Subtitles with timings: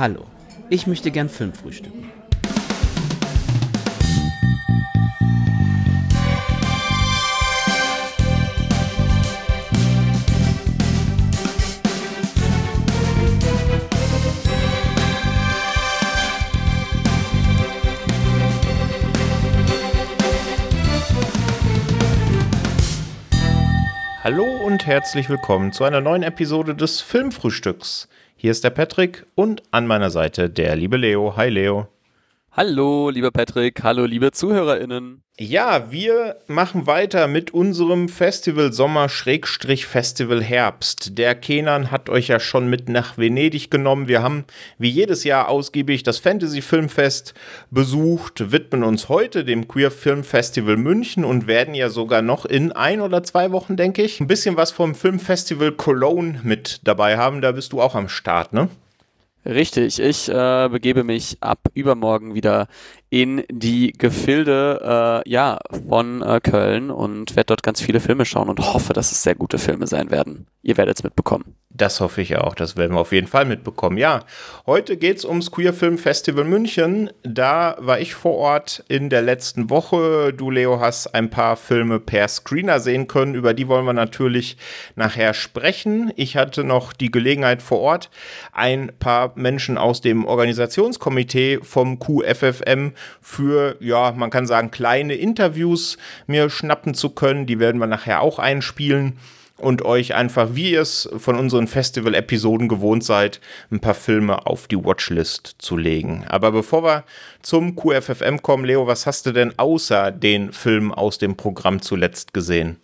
[0.00, 0.24] Hallo,
[0.70, 2.10] ich möchte gern Film frühstücken.
[24.24, 28.08] Hallo und herzlich willkommen zu einer neuen Episode des Filmfrühstücks.
[28.42, 31.36] Hier ist der Patrick und an meiner Seite der liebe Leo.
[31.36, 31.88] Hi Leo.
[32.52, 33.84] Hallo, lieber Patrick.
[33.84, 35.22] Hallo, liebe ZuhörerInnen.
[35.38, 41.16] Ja, wir machen weiter mit unserem Festival Sommer Schrägstrich Festival Herbst.
[41.16, 44.08] Der Kenan hat euch ja schon mit nach Venedig genommen.
[44.08, 44.46] Wir haben
[44.78, 47.34] wie jedes Jahr ausgiebig das Fantasy Filmfest
[47.70, 52.72] besucht, widmen uns heute dem Queer Film Festival München und werden ja sogar noch in
[52.72, 57.42] ein oder zwei Wochen, denke ich, ein bisschen was vom Filmfestival Cologne mit dabei haben.
[57.42, 58.68] Da bist du auch am Start, ne?
[59.44, 62.68] Richtig, ich äh, begebe mich ab übermorgen wieder
[63.10, 65.58] in die Gefilde äh, ja,
[65.88, 69.34] von äh, Köln und werde dort ganz viele Filme schauen und hoffe, dass es sehr
[69.34, 70.46] gute Filme sein werden.
[70.62, 71.56] Ihr werdet es mitbekommen.
[71.72, 72.54] Das hoffe ich auch.
[72.54, 73.96] Das werden wir auf jeden Fall mitbekommen.
[73.96, 74.20] Ja,
[74.66, 77.10] heute geht es ums Queer Film Festival München.
[77.22, 80.34] Da war ich vor Ort in der letzten Woche.
[80.36, 83.34] Du, Leo, hast ein paar Filme per Screener sehen können.
[83.34, 84.58] Über die wollen wir natürlich
[84.96, 86.12] nachher sprechen.
[86.16, 88.10] Ich hatte noch die Gelegenheit vor Ort,
[88.52, 95.98] ein paar Menschen aus dem Organisationskomitee vom QFFM für, ja, man kann sagen, kleine Interviews
[96.26, 97.46] mir schnappen zu können.
[97.46, 99.18] Die werden wir nachher auch einspielen
[99.60, 103.40] und euch einfach, wie ihr es von unseren Festival-Episoden gewohnt seid,
[103.70, 106.24] ein paar Filme auf die Watchlist zu legen.
[106.28, 107.04] Aber bevor wir
[107.42, 112.34] zum QFFM kommen, Leo, was hast du denn außer den Filmen aus dem Programm zuletzt
[112.34, 112.80] gesehen?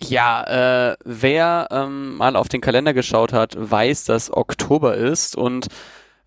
[0.00, 5.66] Ja, äh, wer ähm, mal auf den Kalender geschaut hat, weiß, dass Oktober ist und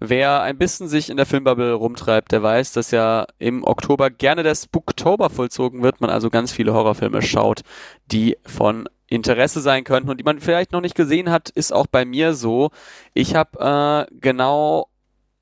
[0.01, 4.41] wer ein bisschen sich in der Filmbubble rumtreibt, der weiß, dass ja im Oktober gerne
[4.41, 7.61] der Spooktober vollzogen wird, man also ganz viele Horrorfilme schaut,
[8.11, 11.85] die von Interesse sein könnten und die man vielleicht noch nicht gesehen hat, ist auch
[11.85, 12.71] bei mir so.
[13.13, 14.87] Ich habe äh, genau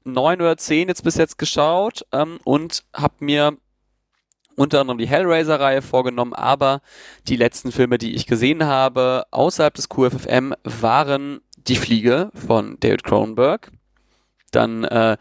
[0.03, 3.57] neun oder zehn jetzt bis jetzt geschaut ähm, und habe mir
[4.55, 6.81] unter anderem die Hellraiser-Reihe vorgenommen, aber
[7.29, 13.05] die letzten Filme, die ich gesehen habe, außerhalb des QFFM, waren Die Fliege von David
[13.05, 13.71] Cronenberg,
[14.51, 15.17] dann äh,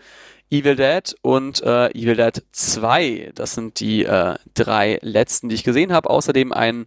[0.50, 3.32] Evil Dead und äh, Evil Dead 2.
[3.34, 6.08] Das sind die äh, drei letzten, die ich gesehen habe.
[6.08, 6.86] Außerdem ein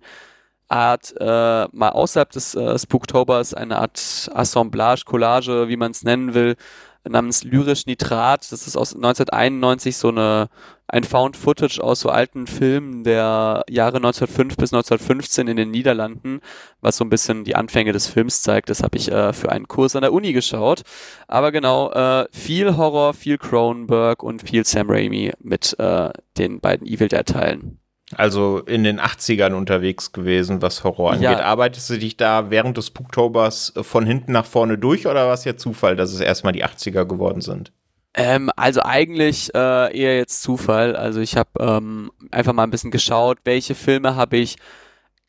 [0.68, 1.26] Art, äh,
[1.72, 6.56] mal außerhalb des äh, Spooktobers, eine Art Assemblage, Collage, wie man es nennen will,
[7.04, 8.52] namens Lyrisch Nitrat.
[8.52, 10.50] Das ist aus 1991 so eine
[10.92, 16.42] ein Found Footage aus so alten Filmen der Jahre 1905 bis 1915 in den Niederlanden,
[16.82, 18.70] was so ein bisschen die Anfänge des Films zeigt.
[18.70, 20.82] Das habe ich äh, für einen Kurs an der Uni geschaut.
[21.30, 26.86] Aber genau, äh, viel Horror, viel Cronenberg und viel Sam Raimi mit äh, den beiden
[26.86, 27.80] Evil Dead Teilen.
[28.16, 31.24] Also in den 80ern unterwegs gewesen, was Horror angeht.
[31.24, 31.40] Ja.
[31.40, 35.46] Arbeitest du dich da während des Spooktobers von hinten nach vorne durch oder war es
[35.46, 37.72] ja Zufall, dass es erstmal die 80er geworden sind?
[38.14, 40.96] Ähm, also eigentlich äh, eher jetzt Zufall.
[40.96, 44.58] Also ich habe ähm, einfach mal ein bisschen geschaut, welche Filme habe ich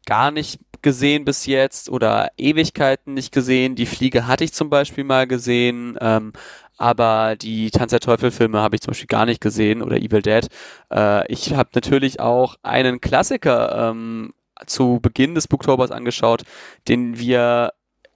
[0.06, 3.76] gar nicht gesehen bis jetzt oder Ewigkeiten nicht gesehen.
[3.76, 5.96] Die Fliege hatte ich zum Beispiel mal gesehen.
[6.00, 6.32] Ähm,
[6.76, 10.48] aber die Tanz der Teufel-Filme habe ich zum Beispiel gar nicht gesehen oder Evil Dead.
[10.92, 14.34] Äh, ich habe natürlich auch einen Klassiker ähm,
[14.66, 16.42] zu Beginn des Booktobers angeschaut,
[16.88, 17.72] den wir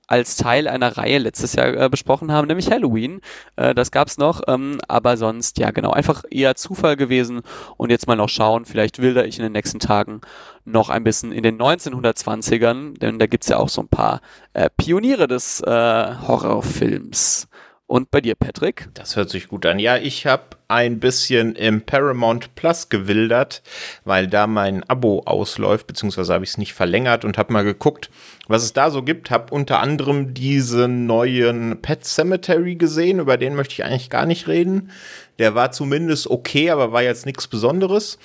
[0.07, 3.21] als Teil einer Reihe letztes Jahr äh, besprochen haben, nämlich Halloween.
[3.57, 7.43] Äh, das gab's noch, ähm, aber sonst, ja genau, einfach eher Zufall gewesen
[7.77, 10.21] und jetzt mal noch schauen, vielleicht wilder ich in den nächsten Tagen
[10.65, 14.21] noch ein bisschen in den 1920ern, denn da gibt's ja auch so ein paar
[14.53, 17.49] äh, Pioniere des äh, Horrorfilms.
[17.87, 18.89] Und bei dir, Patrick?
[18.95, 19.79] Das hört sich gut an.
[19.79, 23.63] Ja, ich habe ein bisschen im Paramount Plus gewildert,
[24.05, 28.11] weil da mein Abo ausläuft, beziehungsweise habe ich es nicht verlängert und habe mal geguckt,
[28.49, 29.31] was es da so gibt.
[29.31, 34.49] Habe unter anderem diesen neuen Pet Cemetery gesehen, über den möchte ich eigentlich gar nicht
[34.49, 34.91] reden.
[35.39, 38.19] Der war zumindest okay, aber war jetzt nichts Besonderes.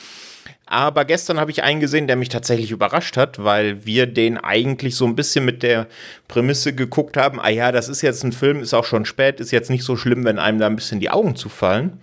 [0.65, 4.95] Aber gestern habe ich einen gesehen, der mich tatsächlich überrascht hat, weil wir den eigentlich
[4.95, 5.87] so ein bisschen mit der
[6.29, 9.51] Prämisse geguckt haben, ah ja, das ist jetzt ein Film, ist auch schon spät, ist
[9.51, 11.99] jetzt nicht so schlimm, wenn einem da ein bisschen die Augen zufallen.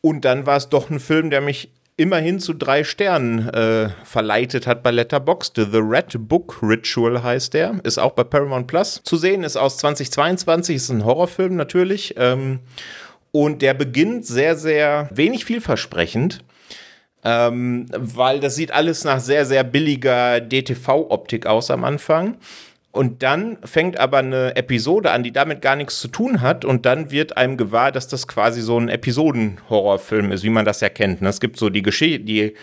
[0.00, 4.66] Und dann war es doch ein Film, der mich immerhin zu drei Sternen äh, verleitet
[4.66, 5.56] hat bei Letterboxd.
[5.56, 7.80] The Red Book Ritual heißt der.
[7.84, 9.42] Ist auch bei Paramount Plus zu sehen.
[9.42, 10.76] Ist aus 2022.
[10.76, 12.14] Ist ein Horrorfilm natürlich.
[12.18, 12.60] Ähm,
[13.32, 16.42] und der beginnt sehr, sehr wenig vielversprechend
[17.26, 22.36] ähm, weil das sieht alles nach sehr, sehr billiger DTV-Optik aus am Anfang.
[22.96, 26.64] Und dann fängt aber eine Episode an, die damit gar nichts zu tun hat.
[26.64, 30.80] Und dann wird einem gewahr, dass das quasi so ein Episoden-Horrorfilm ist, wie man das
[30.80, 31.20] ja kennt.
[31.20, 31.28] Ne?
[31.28, 32.54] Es gibt so die Geschichte, die,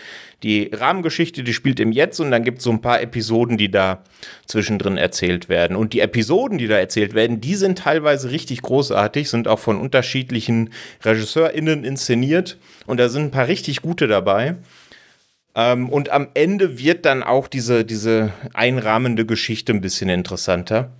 [0.42, 3.70] die Rahmengeschichte, die spielt im Jetzt und dann gibt es so ein paar Episoden, die
[3.70, 4.02] da
[4.46, 5.76] zwischendrin erzählt werden.
[5.76, 9.80] Und die Episoden, die da erzählt werden, die sind teilweise richtig großartig, sind auch von
[9.80, 10.70] unterschiedlichen
[11.04, 12.58] RegisseurInnen inszeniert.
[12.86, 14.56] Und da sind ein paar richtig gute dabei.
[15.54, 20.90] Ähm, und am Ende wird dann auch diese, diese einrahmende Geschichte ein bisschen interessanter.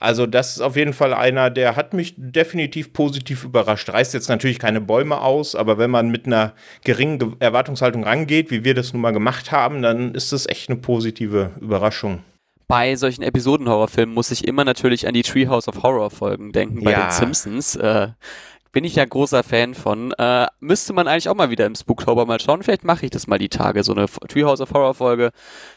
[0.00, 3.88] Also das ist auf jeden Fall einer, der hat mich definitiv positiv überrascht.
[3.90, 6.52] Reißt jetzt natürlich keine Bäume aus, aber wenn man mit einer
[6.84, 10.78] geringen Erwartungshaltung rangeht, wie wir das nun mal gemacht haben, dann ist das echt eine
[10.78, 12.20] positive Überraschung.
[12.68, 16.92] Bei solchen Episoden-Horrorfilmen muss ich immer natürlich an die Treehouse of Horror Folgen denken bei
[16.92, 17.06] Ja.
[17.08, 17.74] den Simpsons.
[17.76, 18.08] Äh,
[18.72, 20.12] bin ich ja großer Fan von.
[20.18, 22.62] Äh, müsste man eigentlich auch mal wieder im Spooktober mal schauen.
[22.62, 25.30] Vielleicht mache ich das mal die Tage, so eine Treehouse of Horror Folge.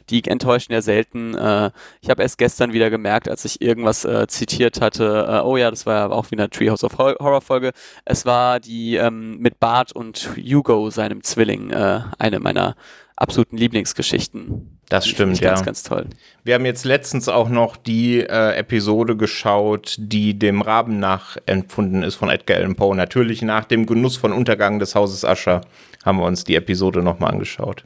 [0.10, 1.36] Die enttäuschen ja selten.
[1.36, 1.72] Äh,
[2.02, 5.70] ich habe erst gestern wieder gemerkt, als ich irgendwas äh, zitiert hatte, äh, oh ja,
[5.70, 7.72] das war ja auch wieder eine Treehouse of Hor- Horror Folge.
[8.06, 12.76] Es war die ähm, mit Bart und Hugo, seinem Zwilling, äh, eine meiner
[13.22, 14.80] absoluten Lieblingsgeschichten.
[14.90, 15.66] Das stimmt, ich Ganz, ja.
[15.66, 16.08] ganz toll.
[16.44, 22.16] Wir haben jetzt letztens auch noch die äh, Episode geschaut, die dem Raben nachempfunden ist
[22.16, 22.96] von Edgar Allan Poe.
[22.96, 25.62] Natürlich nach dem Genuss von Untergang des Hauses Ascher
[26.04, 27.86] haben wir uns die Episode nochmal angeschaut.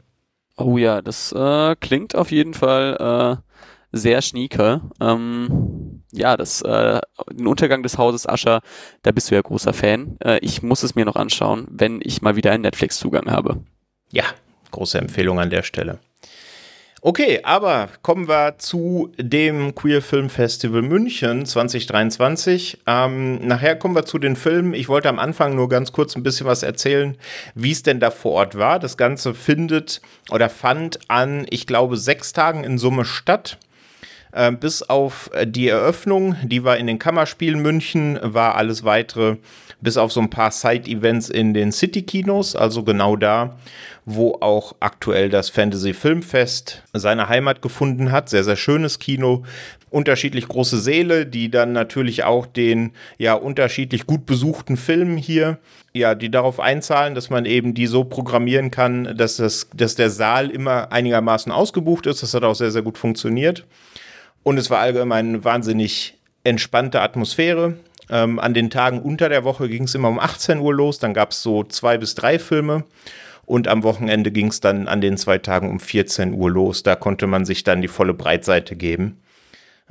[0.56, 3.56] Oh ja, das äh, klingt auf jeden Fall äh,
[3.92, 4.80] sehr schnieke.
[5.00, 7.00] Ähm, ja, das, äh,
[7.30, 8.60] den Untergang des Hauses Ascher,
[9.02, 10.16] da bist du ja großer Fan.
[10.24, 13.62] Äh, ich muss es mir noch anschauen, wenn ich mal wieder einen Netflix-Zugang habe.
[14.10, 14.24] Ja,
[14.70, 15.98] große Empfehlung an der Stelle.
[17.02, 22.78] Okay, aber kommen wir zu dem Queer Film Festival München 2023.
[22.86, 24.74] Ähm, nachher kommen wir zu den Filmen.
[24.74, 27.16] Ich wollte am Anfang nur ganz kurz ein bisschen was erzählen,
[27.54, 28.80] wie es denn da vor Ort war.
[28.80, 33.58] Das Ganze findet oder fand an, ich glaube, sechs Tagen in Summe statt.
[34.36, 39.36] Äh, bis auf äh, die Eröffnung, die war in den Kammerspielen München, war alles weitere,
[39.80, 43.56] bis auf so ein paar Side-Events in den City-Kinos, also genau da,
[44.04, 48.28] wo auch aktuell das Fantasy Filmfest seine Heimat gefunden hat.
[48.28, 49.44] Sehr, sehr schönes Kino.
[49.88, 55.58] Unterschiedlich große Säle, die dann natürlich auch den ja unterschiedlich gut besuchten Filmen hier,
[55.94, 60.10] ja, die darauf einzahlen, dass man eben die so programmieren kann, dass, das, dass der
[60.10, 62.22] Saal immer einigermaßen ausgebucht ist.
[62.22, 63.64] Das hat auch sehr, sehr gut funktioniert.
[64.46, 66.14] Und es war allgemein eine wahnsinnig
[66.44, 67.78] entspannte Atmosphäre.
[68.08, 71.00] Ähm, an den Tagen unter der Woche ging es immer um 18 Uhr los.
[71.00, 72.84] Dann gab es so zwei bis drei Filme.
[73.44, 76.84] Und am Wochenende ging es dann an den zwei Tagen um 14 Uhr los.
[76.84, 79.20] Da konnte man sich dann die volle Breitseite geben.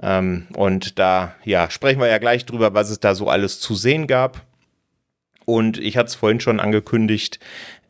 [0.02, 3.76] Ähm, und da, ja, sprechen wir ja gleich drüber, was es da so alles zu
[3.76, 4.42] sehen gab.
[5.44, 7.42] Und ich hatte es vorhin schon angekündigt,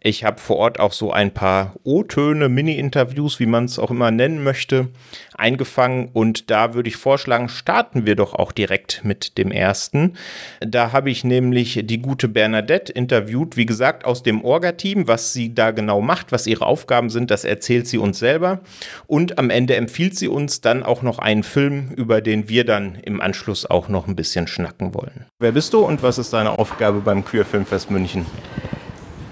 [0.06, 4.12] ich habe vor Ort auch so ein paar O-Töne, Mini-Interviews, wie man es auch immer
[4.12, 4.90] nennen möchte,
[5.36, 6.10] eingefangen.
[6.14, 10.14] Und da würde ich vorschlagen, starten wir doch auch direkt mit dem ersten.
[10.60, 15.08] Da habe ich nämlich die gute Bernadette interviewt, wie gesagt, aus dem Orga-Team.
[15.08, 18.60] Was sie da genau macht, was ihre Aufgaben sind, das erzählt sie uns selber.
[19.08, 22.94] Und am Ende empfiehlt sie uns dann auch noch einen Film, über den wir dann
[23.04, 25.26] im Anschluss auch noch ein bisschen schnacken wollen.
[25.40, 28.28] Wer bist du und was ist deine Aufgabe beim Queer Filmfest München?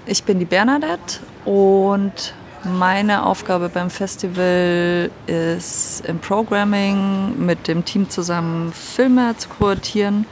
[0.06, 8.10] Ich bin die Bernadette und meine Aufgabe beim Festival ist im Programming mit dem Team
[8.10, 10.26] zusammen Filme zu kuratieren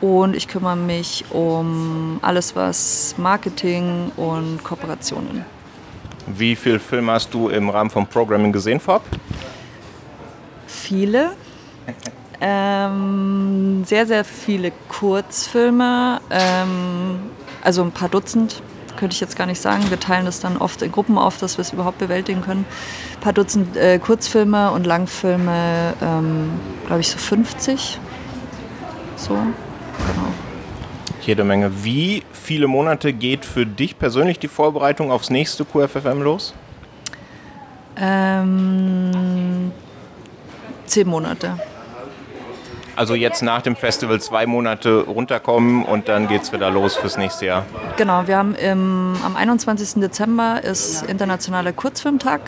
[0.00, 5.44] und ich kümmere mich um alles, was Marketing und Kooperationen.
[6.26, 9.02] Wie viele Filme hast du im Rahmen vom Programming gesehen, Fob?
[10.66, 11.32] Viele.
[12.46, 17.20] Ähm, sehr, sehr viele Kurzfilme, ähm,
[17.62, 18.60] also ein paar Dutzend,
[18.96, 19.90] könnte ich jetzt gar nicht sagen.
[19.90, 22.64] Wir teilen das dann oft in Gruppen auf, dass wir es überhaupt bewältigen können.
[23.14, 26.50] Ein paar Dutzend äh, Kurzfilme und Langfilme, ähm,
[26.86, 27.98] glaube ich, so 50.
[29.16, 30.28] So, genau.
[31.22, 31.84] Jede Menge.
[31.84, 36.54] Wie viele Monate geht für dich persönlich die Vorbereitung aufs nächste QFFM los?
[37.96, 39.72] Ähm,
[40.86, 41.58] zehn Monate.
[42.96, 47.46] Also jetzt nach dem Festival zwei Monate runterkommen und dann geht's wieder los fürs nächste
[47.46, 47.66] Jahr.
[47.96, 50.00] Genau, wir haben im, am 21.
[50.00, 52.40] Dezember ist internationaler Kurzfilmtag.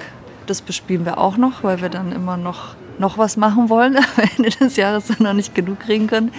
[0.46, 4.24] Das bespielen wir auch noch, weil wir dann immer noch, noch was machen wollen, am
[4.36, 6.32] Ende des Jahres noch nicht genug kriegen können.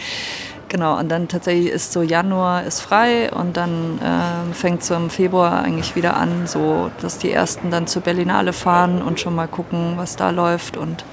[0.70, 5.10] Genau, und dann tatsächlich ist so Januar ist frei und dann ähm, fängt es im
[5.10, 9.48] Februar eigentlich wieder an, so dass die ersten dann zur Berlinale fahren und schon mal
[9.48, 10.76] gucken, was da läuft.
[10.76, 11.06] Und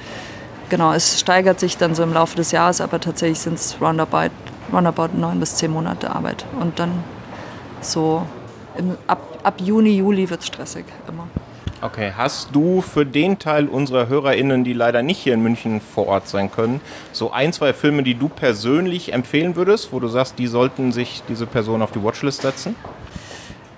[0.69, 4.31] genau, es steigert sich dann so im Laufe des Jahres, aber tatsächlich sind es roundabout,
[4.73, 6.45] roundabout neun bis zehn Monate Arbeit.
[6.61, 7.03] Und dann
[7.81, 8.27] so
[8.77, 11.27] im, ab, ab Juni, Juli wird es stressig immer.
[11.85, 16.07] Okay, hast du für den Teil unserer HörerInnen, die leider nicht hier in München vor
[16.07, 16.81] Ort sein können,
[17.13, 21.23] so ein, zwei Filme, die du persönlich empfehlen würdest, wo du sagst, die sollten sich
[21.29, 22.75] diese Person auf die Watchlist setzen?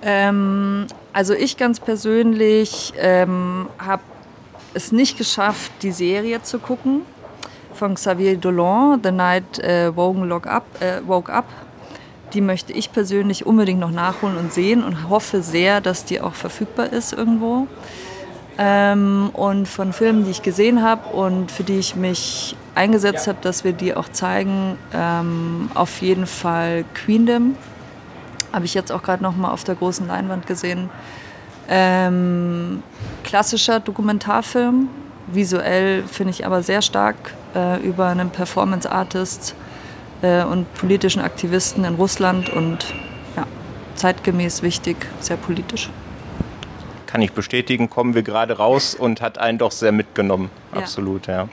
[0.02, 4.02] Ähm, also ich ganz persönlich ähm, habe
[4.76, 7.02] es nicht geschafft, die Serie zu gucken
[7.75, 11.47] von Xavier Dolan, The Night äh, Lock Up, äh, Woke Up.
[12.33, 16.35] Die möchte ich persönlich unbedingt noch nachholen und sehen und hoffe sehr, dass die auch
[16.35, 17.66] verfügbar ist irgendwo.
[18.59, 23.38] Ähm, und von Filmen, die ich gesehen habe und für die ich mich eingesetzt habe,
[23.42, 27.56] dass wir die auch zeigen, ähm, auf jeden Fall Queendom.
[28.52, 30.90] Habe ich jetzt auch gerade noch mal auf der großen Leinwand gesehen.
[31.68, 32.82] Ähm,
[33.25, 34.88] klassischer Dokumentarfilm,
[35.26, 37.16] visuell finde ich aber sehr stark
[37.54, 39.54] äh, über einen Performance Artist
[40.23, 42.94] äh, und politischen Aktivisten in Russland und
[43.37, 43.46] ja,
[43.96, 45.90] zeitgemäß wichtig, sehr politisch.
[47.06, 50.50] Kann ich bestätigen, kommen wir gerade raus und hat einen doch sehr mitgenommen.
[50.73, 50.80] Ja.
[50.80, 51.49] Absolut, ja.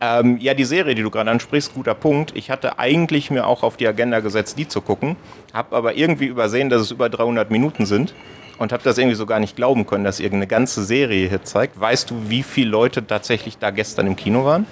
[0.00, 2.32] Ähm, ja, die Serie, die du gerade ansprichst, guter Punkt.
[2.34, 5.16] Ich hatte eigentlich mir auch auf die Agenda gesetzt, die zu gucken,
[5.52, 8.14] habe aber irgendwie übersehen, dass es über 300 Minuten sind
[8.60, 11.80] und habe das irgendwie so gar nicht glauben können, dass irgendeine ganze Serie hier zeigt.
[11.80, 14.66] Weißt du, wie viele Leute tatsächlich da gestern im Kino waren?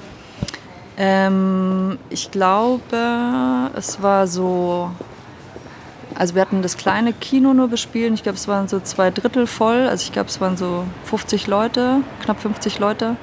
[0.99, 4.91] Ähm, ich glaube, es war so.
[6.15, 8.13] Also wir hatten das kleine Kino nur bespielt.
[8.13, 9.89] Ich glaube, es waren so zwei Drittel voll.
[9.89, 13.17] Also ich glaube, es waren so 50 Leute, knapp 50 Leute.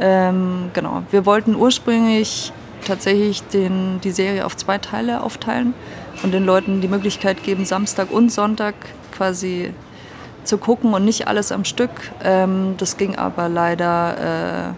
[0.00, 1.04] Ähm, genau.
[1.12, 2.52] Wir wollten ursprünglich
[2.84, 5.72] tatsächlich den, die Serie auf zwei Teile aufteilen
[6.24, 8.74] und den Leuten die Möglichkeit geben, Samstag und Sonntag
[9.16, 9.72] quasi
[10.44, 11.90] zu gucken und nicht alles am Stück.
[12.22, 14.74] Ähm, das ging aber leider,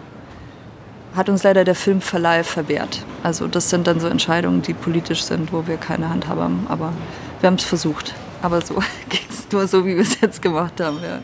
[1.13, 3.03] äh, hat uns leider der Filmverleih verwehrt.
[3.23, 6.65] Also das sind dann so Entscheidungen, die politisch sind, wo wir keine Handhabe haben.
[6.69, 6.93] Aber
[7.41, 8.13] wir haben es versucht.
[8.41, 8.75] Aber so
[9.09, 10.99] ging es nur so, wie wir es jetzt gemacht haben.
[11.01, 11.19] Ja.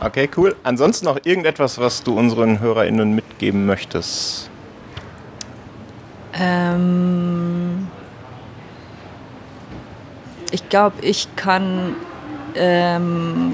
[0.00, 0.54] Okay, cool.
[0.64, 4.50] Ansonsten noch irgendetwas, was du unseren HörerInnen mitgeben möchtest?
[6.34, 7.86] Ähm,
[10.50, 11.94] ich glaube, ich kann
[12.54, 13.52] ähm,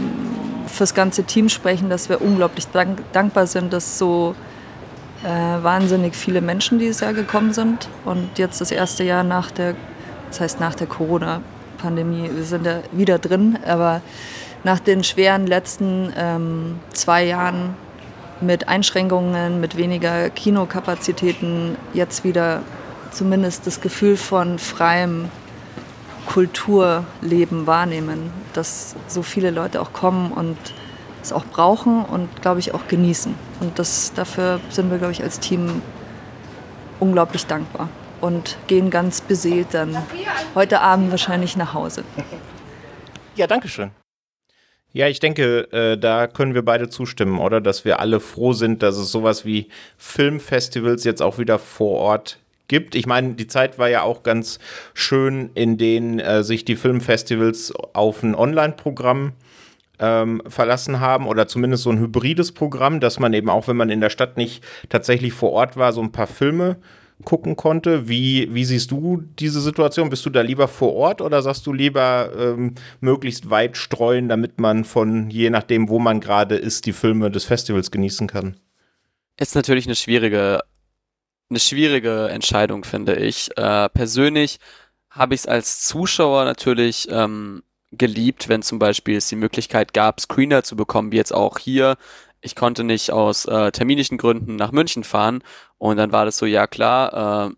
[0.67, 4.35] fürs ganze Team sprechen, dass wir unglaublich dank dankbar sind, dass so
[5.23, 7.89] äh, wahnsinnig viele Menschen dieses Jahr gekommen sind.
[8.05, 9.75] Und jetzt das erste Jahr nach der,
[10.29, 14.01] das heißt nach der Corona-Pandemie, wir sind ja wieder drin, aber
[14.65, 17.75] nach den schweren letzten ähm, zwei Jahren
[18.41, 22.63] mit Einschränkungen, mit weniger Kinokapazitäten jetzt wieder
[23.11, 25.29] zumindest das Gefühl von freiem
[26.31, 30.57] Kulturleben wahrnehmen, dass so viele Leute auch kommen und
[31.23, 33.35] es auch brauchen und, glaube ich, auch genießen.
[33.59, 35.83] Und das, dafür sind wir, glaube ich, als Team
[37.01, 37.89] unglaublich dankbar
[38.21, 39.97] und gehen ganz beseelt dann
[40.55, 42.05] heute Abend wahrscheinlich nach Hause.
[43.35, 43.91] Ja, danke schön.
[44.93, 47.61] Ja, ich denke, äh, da können wir beide zustimmen, oder?
[47.61, 52.39] Dass wir alle froh sind, dass es sowas wie Filmfestivals jetzt auch wieder vor Ort
[52.71, 52.95] gibt.
[52.95, 54.61] Ich meine, die Zeit war ja auch ganz
[54.95, 59.33] schön, in denen äh, sich die Filmfestivals auf ein Online-Programm
[59.99, 63.91] ähm, verlassen haben oder zumindest so ein hybrides Programm, dass man eben auch, wenn man
[63.91, 66.77] in der Stadt nicht tatsächlich vor Ort war, so ein paar Filme
[67.25, 68.09] gucken konnte.
[68.09, 70.09] Wie, wie siehst du diese Situation?
[70.09, 74.61] Bist du da lieber vor Ort oder sagst du lieber ähm, möglichst weit streuen, damit
[74.61, 78.57] man von je nachdem, wo man gerade ist, die Filme des Festivals genießen kann?
[79.39, 80.61] Ist natürlich eine schwierige,
[81.51, 83.57] eine schwierige Entscheidung, finde ich.
[83.57, 84.59] Äh, persönlich
[85.11, 90.21] habe ich es als Zuschauer natürlich ähm, geliebt, wenn zum Beispiel es die Möglichkeit gab,
[90.21, 91.97] Screener zu bekommen, wie jetzt auch hier
[92.41, 95.43] ich konnte nicht aus äh, terminischen Gründen nach München fahren
[95.79, 97.55] und dann war das so, ja klar, äh,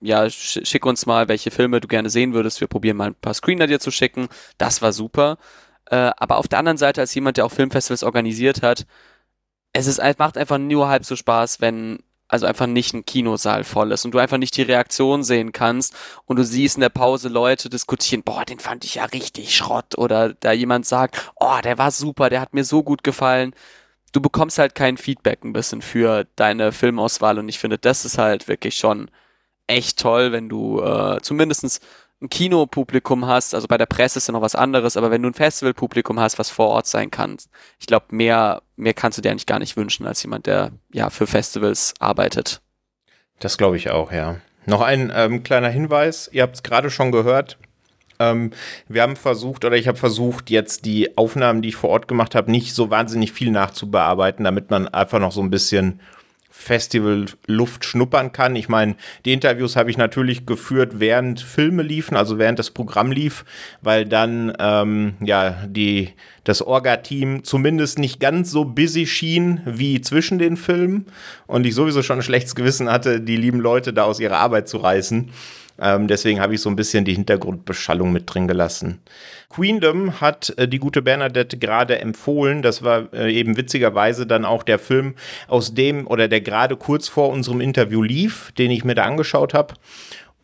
[0.00, 2.60] ja, sch schick uns mal, welche Filme du gerne sehen würdest.
[2.60, 4.28] Wir probieren mal ein paar Screener dir zu schicken.
[4.56, 5.38] Das war super.
[5.86, 8.86] Äh, aber auf der anderen Seite, als jemand, der auch Filmfestivals organisiert hat,
[9.72, 13.92] es ist, macht einfach nur halb so Spaß, wenn also einfach nicht ein Kinosaal voll
[13.92, 15.94] ist und du einfach nicht die Reaktion sehen kannst
[16.26, 19.96] und du siehst in der Pause Leute diskutieren, boah, den fand ich ja richtig Schrott
[19.96, 23.54] oder da jemand sagt, oh, der war super, der hat mir so gut gefallen.
[24.12, 28.18] Du bekommst halt kein Feedback ein bisschen für deine Filmauswahl und ich finde, das ist
[28.18, 29.10] halt wirklich schon
[29.66, 31.80] echt toll, wenn du äh, zumindest
[32.20, 35.28] ein Kinopublikum hast, also bei der Presse ist ja noch was anderes, aber wenn du
[35.28, 37.36] ein Festivalpublikum hast, was vor Ort sein kann,
[37.78, 41.10] ich glaube, mehr, mehr kannst du dir eigentlich gar nicht wünschen als jemand, der ja
[41.10, 42.60] für Festivals arbeitet.
[43.38, 44.36] Das glaube ich auch, ja.
[44.66, 47.56] Noch ein ähm, kleiner Hinweis, ihr habt es gerade schon gehört,
[48.18, 48.50] ähm,
[48.88, 52.34] wir haben versucht, oder ich habe versucht, jetzt die Aufnahmen, die ich vor Ort gemacht
[52.34, 56.00] habe, nicht so wahnsinnig viel nachzubearbeiten, damit man einfach noch so ein bisschen
[56.58, 58.56] Festival-Luft schnuppern kann.
[58.56, 63.12] Ich meine, die Interviews habe ich natürlich geführt, während Filme liefen, also während das Programm
[63.12, 63.44] lief,
[63.80, 66.10] weil dann ähm, ja die
[66.42, 71.06] das Orga-Team zumindest nicht ganz so busy schien wie zwischen den Filmen
[71.46, 74.68] und ich sowieso schon ein schlechtes Gewissen hatte, die lieben Leute da aus ihrer Arbeit
[74.68, 75.30] zu reißen.
[75.80, 79.00] Ähm, deswegen habe ich so ein bisschen die Hintergrundbeschallung mit drin gelassen.
[79.48, 82.62] Queendom hat äh, die gute Bernadette gerade empfohlen.
[82.62, 85.14] Das war äh, eben witzigerweise dann auch der Film,
[85.46, 89.54] aus dem oder der gerade kurz vor unserem Interview lief, den ich mir da angeschaut
[89.54, 89.74] habe.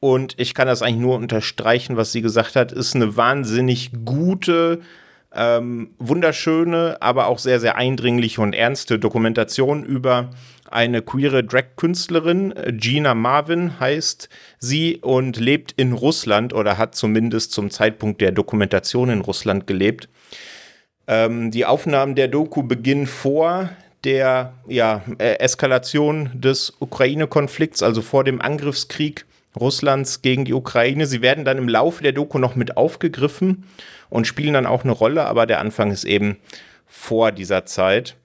[0.00, 2.72] Und ich kann das eigentlich nur unterstreichen, was sie gesagt hat.
[2.72, 4.80] Ist eine wahnsinnig gute,
[5.34, 10.30] ähm, wunderschöne, aber auch sehr, sehr eindringliche und ernste Dokumentation über
[10.70, 12.54] eine queere Drag-Künstlerin.
[12.72, 19.10] Gina Marvin heißt sie und lebt in Russland oder hat zumindest zum Zeitpunkt der Dokumentation
[19.10, 20.08] in Russland gelebt.
[21.06, 23.70] Ähm, die Aufnahmen der Doku beginnen vor
[24.04, 29.24] der ja, Eskalation des Ukraine-Konflikts, also vor dem Angriffskrieg
[29.58, 31.06] Russlands gegen die Ukraine.
[31.06, 33.64] Sie werden dann im Laufe der Doku noch mit aufgegriffen
[34.11, 36.38] und spielen dann auch eine Rolle, aber der Anfang ist eben
[36.87, 38.16] vor dieser Zeit.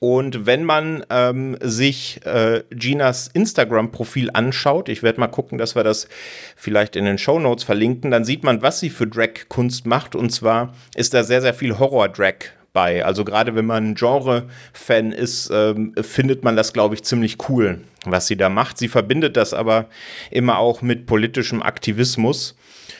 [0.00, 5.84] Und wenn man ähm, sich äh, Ginas Instagram-Profil anschaut, ich werde mal gucken, dass wir
[5.84, 6.08] das
[6.56, 10.16] vielleicht in den Show Notes verlinken, dann sieht man, was sie für Drag-Kunst macht.
[10.16, 12.36] Und zwar ist da sehr, sehr viel Horror-Drag
[12.72, 13.04] bei.
[13.04, 18.26] Also gerade wenn man Genre-Fan ist, ähm, findet man das, glaube ich, ziemlich cool, was
[18.26, 18.78] sie da macht.
[18.78, 19.88] Sie verbindet das aber
[20.30, 22.56] immer auch mit politischem Aktivismus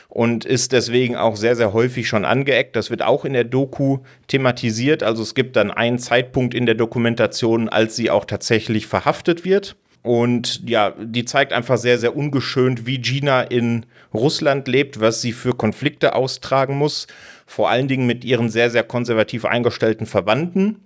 [0.08, 2.76] und ist deswegen auch sehr, sehr häufig schon angeeckt.
[2.76, 5.02] Das wird auch in der Doku thematisiert.
[5.02, 9.76] Also es gibt dann einen Zeitpunkt in der Dokumentation, als sie auch tatsächlich verhaftet wird.
[10.02, 15.32] Und ja, die zeigt einfach sehr, sehr ungeschönt, wie Gina in Russland lebt, was sie
[15.32, 17.06] für Konflikte austragen muss.
[17.46, 20.76] Vor allen Dingen mit ihren sehr, sehr konservativ eingestellten Verwandten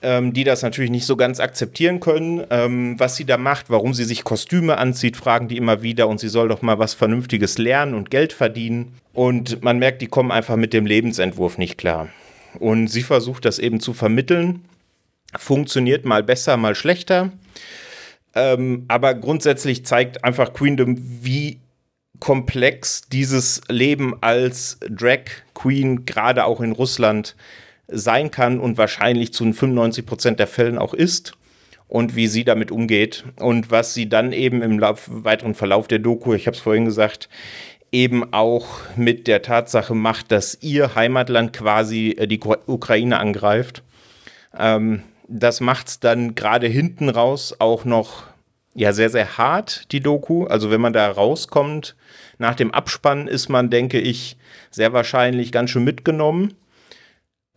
[0.00, 3.94] ähm, die das natürlich nicht so ganz akzeptieren können, ähm, was sie da macht, warum
[3.94, 7.58] sie sich Kostüme anzieht, fragen die immer wieder und sie soll doch mal was Vernünftiges
[7.58, 8.94] lernen und Geld verdienen.
[9.12, 12.08] Und man merkt, die kommen einfach mit dem Lebensentwurf nicht klar.
[12.60, 14.64] Und sie versucht das eben zu vermitteln.
[15.36, 17.32] Funktioniert mal besser, mal schlechter.
[18.34, 21.58] Ähm, aber grundsätzlich zeigt einfach Queendom, wie
[22.20, 25.22] komplex dieses Leben als Drag
[25.54, 27.36] Queen gerade auch in Russland ist
[27.88, 31.32] sein kann und wahrscheinlich zu 95 Prozent der Fällen auch ist
[31.88, 35.98] und wie sie damit umgeht und was sie dann eben im Lauf, weiteren Verlauf der
[35.98, 37.28] Doku, ich habe es vorhin gesagt,
[37.90, 43.82] eben auch mit der Tatsache macht, dass ihr Heimatland quasi äh, die Ukraine angreift.
[44.56, 48.24] Ähm, das macht es dann gerade hinten raus auch noch
[48.74, 50.44] ja sehr, sehr hart, die Doku.
[50.44, 51.96] Also wenn man da rauskommt,
[52.38, 54.36] nach dem Abspann ist man, denke ich,
[54.70, 56.54] sehr wahrscheinlich ganz schön mitgenommen.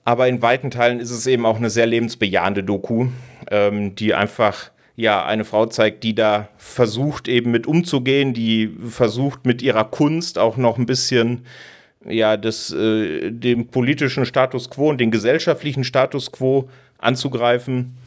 [0.03, 3.07] Aber in weiten Teilen ist es eben auch eine sehr lebensbejahende Doku,
[3.49, 9.45] ähm, die einfach ja eine Frau zeigt, die da versucht eben mit umzugehen, die versucht
[9.45, 11.45] mit ihrer Kunst auch noch ein bisschen
[12.05, 17.97] ja das äh, den politischen Status quo und den gesellschaftlichen Status quo anzugreifen.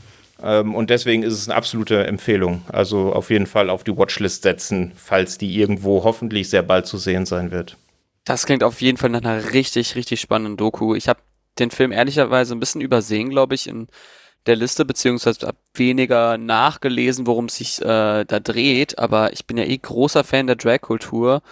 [0.43, 2.63] Ähm, und deswegen ist es eine absolute Empfehlung.
[2.69, 6.99] Also auf jeden Fall auf die Watchlist setzen, falls die irgendwo hoffentlich sehr bald zu
[6.99, 7.77] sehen sein wird.
[8.25, 10.95] Das klingt auf jeden Fall nach einer richtig, richtig spannenden Doku.
[10.95, 11.21] Ich habe
[11.59, 13.89] den Film ehrlicherweise ein bisschen übersehen, glaube ich, in
[14.47, 19.57] der Liste, beziehungsweise habe weniger nachgelesen, worum es sich äh, da dreht, aber ich bin
[19.57, 21.43] ja eh großer Fan der Drag-Kultur,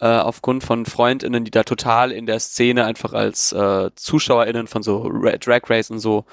[0.00, 4.82] äh, aufgrund von FreundInnen, die da total in der Szene einfach als äh, ZuschauerInnen von
[4.82, 6.24] so Drag Race und so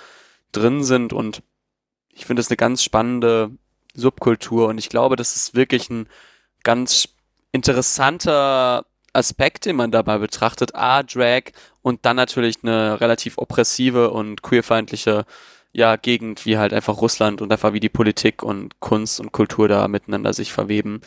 [0.52, 1.42] drin sind und
[2.14, 3.52] ich finde es eine ganz spannende
[3.94, 6.08] Subkultur und ich glaube, das ist wirklich ein
[6.64, 7.10] ganz
[7.52, 10.75] interessanter Aspekt, den man dabei betrachtet.
[10.75, 11.43] A, Drag
[11.82, 15.25] und dann natürlich eine relativ oppressive und queerfeindliche
[15.75, 19.67] ja, Gegend wie halt einfach Russland und einfach wie die Politik und Kunst und Kultur
[19.67, 21.01] da miteinander sich verweben.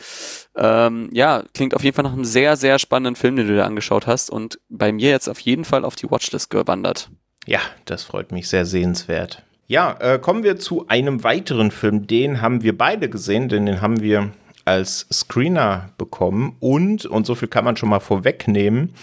[0.55, 3.65] Ähm, ja, klingt auf jeden Fall nach einem sehr, sehr spannenden Film, den du dir
[3.65, 7.09] angeschaut hast und bei mir jetzt auf jeden Fall auf die Watchlist gewandert.
[7.47, 9.43] Ja, das freut mich sehr sehenswert.
[9.65, 12.05] Ja, äh, kommen wir zu einem weiteren Film.
[12.05, 14.31] Den haben wir beide gesehen, denn den haben wir
[14.65, 18.93] als Screener bekommen und, und so viel kann man schon mal vorwegnehmen,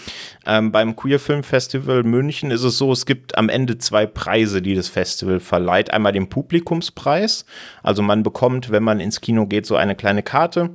[0.45, 4.61] ähm, beim Queer Film Festival München ist es so, es gibt am Ende zwei Preise,
[4.61, 5.91] die das Festival verleiht.
[5.91, 7.45] Einmal den Publikumspreis,
[7.83, 10.69] also man bekommt, wenn man ins Kino geht, so eine kleine Karte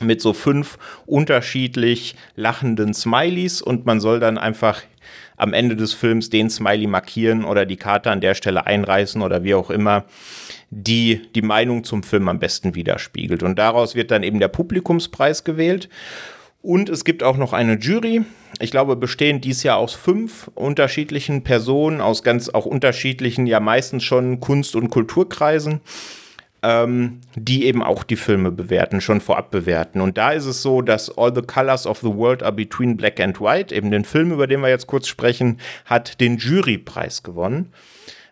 [0.00, 4.82] mit so fünf unterschiedlich lachenden Smileys und man soll dann einfach
[5.36, 9.44] am Ende des Films den Smiley markieren oder die Karte an der Stelle einreißen oder
[9.44, 10.04] wie auch immer
[10.74, 13.42] die die Meinung zum Film am besten widerspiegelt.
[13.42, 15.88] Und daraus wird dann eben der Publikumspreis gewählt.
[16.62, 18.22] Und es gibt auch noch eine Jury.
[18.58, 24.02] Ich glaube, bestehend dies Jahr aus fünf unterschiedlichen Personen, aus ganz auch unterschiedlichen, ja meistens
[24.02, 25.80] schon Kunst- und Kulturkreisen.
[26.64, 30.00] ähm, die eben auch die Filme bewerten, schon vorab bewerten.
[30.00, 33.20] Und da ist es so, dass All the Colors of the World are Between Black
[33.20, 37.70] and White, eben den Film, über den wir jetzt kurz sprechen, hat den Jurypreis gewonnen.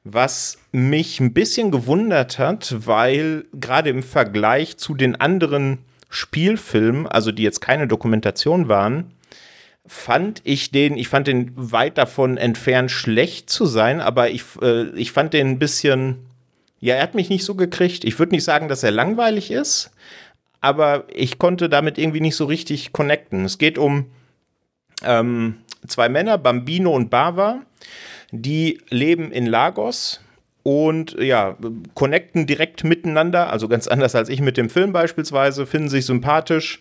[0.04, 7.32] Was mich ein bisschen gewundert hat, weil gerade im Vergleich zu den anderen Spielfilmen, also
[7.32, 9.12] die jetzt keine Dokumentation waren,
[9.86, 14.90] fand ich den, ich fand den weit davon entfernt schlecht zu sein, aber ich, äh,
[14.90, 16.26] ich fand den ein bisschen
[16.82, 18.02] ja, er hat mich nicht so gekriegt.
[18.02, 19.92] Ich würde nicht sagen, dass er langweilig ist,
[20.60, 23.44] aber ich konnte damit irgendwie nicht so richtig connecten.
[23.44, 24.06] Es geht um
[25.04, 27.62] ähm, zwei Männer, Bambino und Bava,
[28.33, 30.21] die leben in Lagos
[30.64, 31.57] und ja,
[31.95, 36.81] connecten direkt miteinander, also ganz anders als ich mit dem Film beispielsweise, finden sich sympathisch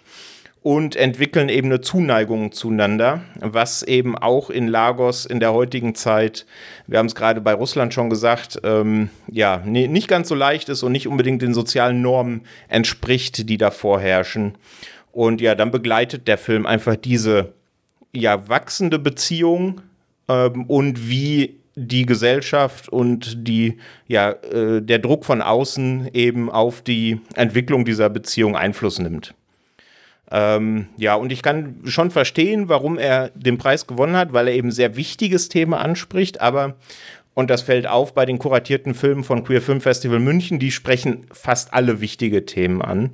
[0.63, 6.45] und entwickeln eben eine Zuneigung zueinander, was eben auch in Lagos in der heutigen Zeit,
[6.85, 10.83] wir haben es gerade bei Russland schon gesagt, ähm, ja, nicht ganz so leicht ist
[10.83, 14.55] und nicht unbedingt den sozialen Normen entspricht, die da vorherrschen.
[15.11, 17.53] Und ja, dann begleitet der Film einfach diese
[18.13, 19.81] ja wachsende Beziehung
[20.27, 26.81] ähm, und wie die Gesellschaft und die ja äh, der Druck von außen eben auf
[26.81, 29.33] die Entwicklung dieser Beziehung Einfluss nimmt.
[30.29, 34.53] Ähm, ja, und ich kann schon verstehen, warum er den Preis gewonnen hat, weil er
[34.53, 36.75] eben sehr wichtiges Thema anspricht, aber
[37.33, 41.25] und das fällt auf bei den kuratierten Filmen von Queer Film Festival München, die sprechen
[41.31, 43.11] fast alle wichtige Themen an.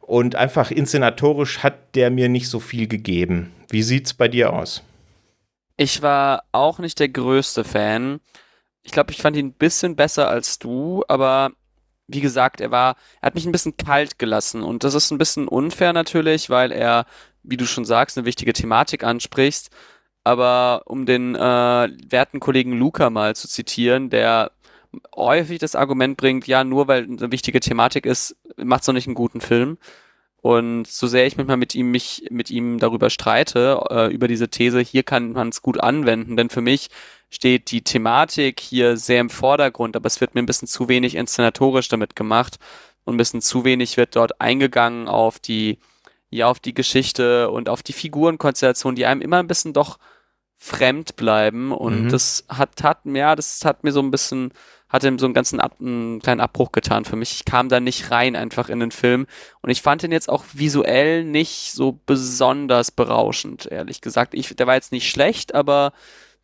[0.00, 3.52] Und einfach inszenatorisch hat der mir nicht so viel gegeben.
[3.70, 4.82] Wie sieht's bei dir aus?
[5.76, 8.20] Ich war auch nicht der größte Fan.
[8.82, 11.52] Ich glaube, ich fand ihn ein bisschen besser als du, aber
[12.08, 15.18] wie gesagt, er war, er hat mich ein bisschen kalt gelassen und das ist ein
[15.18, 17.06] bisschen unfair natürlich, weil er,
[17.42, 19.70] wie du schon sagst, eine wichtige Thematik ansprichst.
[20.24, 24.52] Aber um den äh, werten Kollegen Luca mal zu zitieren, der
[25.14, 29.06] häufig das Argument bringt, ja, nur weil eine wichtige Thematik ist, macht es noch nicht
[29.06, 29.78] einen guten Film.
[30.46, 34.48] Und so sehr ich manchmal mit ihm mich mit ihm darüber streite, äh, über diese
[34.48, 36.86] These, hier kann man es gut anwenden, denn für mich
[37.30, 41.16] steht die Thematik hier sehr im Vordergrund, aber es wird mir ein bisschen zu wenig
[41.16, 42.58] inszenatorisch damit gemacht
[43.04, 45.80] und ein bisschen zu wenig wird dort eingegangen auf die,
[46.30, 49.98] ja, auf die Geschichte und auf die Figurenkonstellation, die einem immer ein bisschen doch
[50.58, 52.08] fremd bleiben und mhm.
[52.08, 54.52] das hat, hat, ja, das hat mir so ein bisschen,
[54.88, 57.32] hat ihm so einen ganzen Ab, einen kleinen Abbruch getan für mich.
[57.32, 59.26] Ich kam da nicht rein einfach in den Film
[59.62, 64.34] und ich fand ihn jetzt auch visuell nicht so besonders berauschend, ehrlich gesagt.
[64.34, 65.92] Ich, der war jetzt nicht schlecht, aber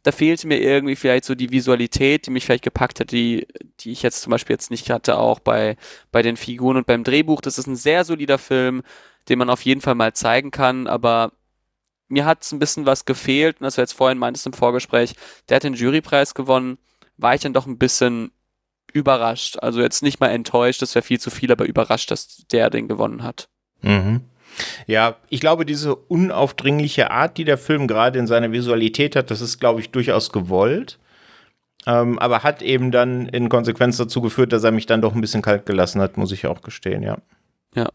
[0.03, 3.47] da fehlte mir irgendwie vielleicht so die Visualität, die mich vielleicht gepackt hat, die,
[3.81, 5.77] die ich jetzt zum Beispiel jetzt nicht hatte, auch bei,
[6.11, 7.41] bei den Figuren und beim Drehbuch.
[7.41, 8.83] Das ist ein sehr solider Film,
[9.29, 11.33] den man auf jeden Fall mal zeigen kann, aber
[12.09, 15.15] mir hat es ein bisschen was gefehlt, und das du jetzt vorhin meintest im Vorgespräch,
[15.49, 16.79] der hat den Jurypreis gewonnen,
[17.17, 18.31] war ich dann doch ein bisschen
[18.93, 19.59] überrascht.
[19.61, 22.89] Also jetzt nicht mal enttäuscht, das wäre viel zu viel, aber überrascht, dass der den
[22.89, 23.49] gewonnen hat.
[23.83, 24.23] Mhm.
[24.87, 29.41] Ja, ich glaube, diese unaufdringliche Art, die der Film gerade in seiner Visualität hat, das
[29.41, 30.99] ist, glaube ich, durchaus gewollt.
[31.87, 35.21] Ähm, aber hat eben dann in Konsequenz dazu geführt, dass er mich dann doch ein
[35.21, 37.19] bisschen kalt gelassen hat, muss ich auch gestehen, ja.
[37.75, 37.89] Ja.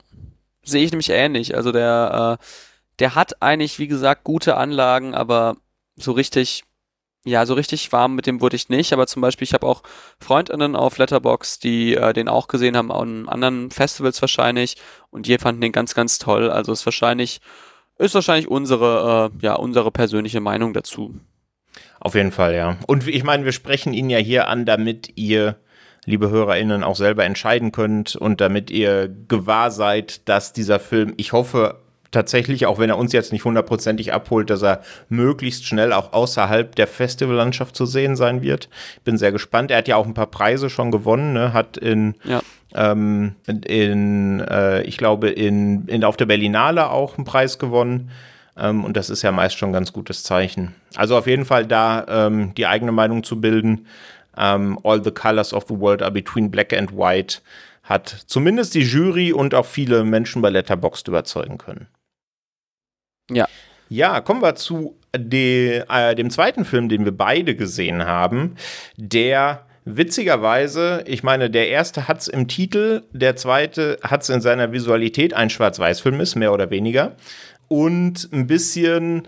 [0.63, 1.55] Sehe ich nämlich ähnlich.
[1.55, 2.43] Also der, äh,
[2.99, 5.55] der hat eigentlich, wie gesagt, gute Anlagen, aber
[5.95, 6.63] so richtig
[7.25, 9.83] ja, so richtig warm mit dem wurde ich nicht, aber zum Beispiel, ich habe auch
[10.19, 14.77] Freundinnen auf Letterbox, die äh, den auch gesehen haben, an anderen Festivals wahrscheinlich,
[15.09, 16.49] und die fanden den ganz, ganz toll.
[16.49, 17.41] Also ist wahrscheinlich,
[17.97, 21.15] ist wahrscheinlich unsere, äh, ja, unsere persönliche Meinung dazu.
[21.99, 22.77] Auf jeden Fall, ja.
[22.87, 25.57] Und ich meine, wir sprechen ihn ja hier an, damit ihr,
[26.05, 31.33] liebe HörerInnen, auch selber entscheiden könnt und damit ihr gewahr seid, dass dieser Film, ich
[31.33, 36.13] hoffe, tatsächlich, auch wenn er uns jetzt nicht hundertprozentig abholt, dass er möglichst schnell auch
[36.13, 38.69] außerhalb der Festivallandschaft zu sehen sein wird.
[38.95, 39.71] Ich bin sehr gespannt.
[39.71, 41.53] Er hat ja auch ein paar Preise schon gewonnen, ne?
[41.53, 42.41] hat in, ja.
[42.75, 48.11] ähm, in äh, ich glaube, in, in, auf der Berlinale auch einen Preis gewonnen.
[48.57, 50.75] Ähm, und das ist ja meist schon ein ganz gutes Zeichen.
[50.95, 53.85] Also auf jeden Fall da ähm, die eigene Meinung zu bilden.
[54.37, 57.39] Ähm, All the colors of the world are between black and white
[57.87, 61.87] hat zumindest die Jury und auch viele Menschen bei Letterboxd überzeugen können.
[63.29, 63.47] Ja.
[63.89, 68.55] Ja, kommen wir zu de, äh, dem zweiten Film, den wir beide gesehen haben,
[68.97, 74.41] der witzigerweise, ich meine, der erste hat es im Titel, der zweite hat es in
[74.41, 77.15] seiner Visualität, ein Schwarz-Weiß-Film ist, mehr oder weniger,
[77.69, 79.27] und ein bisschen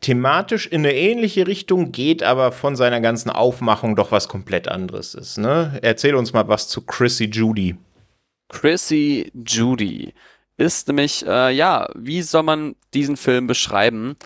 [0.00, 5.14] thematisch in eine ähnliche Richtung geht, aber von seiner ganzen Aufmachung doch was komplett anderes
[5.14, 5.38] ist.
[5.38, 5.78] Ne?
[5.82, 7.76] Erzähl uns mal was zu Chrissy Judy.
[8.48, 10.14] Chrissy Judy
[10.58, 14.16] ist nämlich, äh, ja, wie soll man diesen Film beschreiben?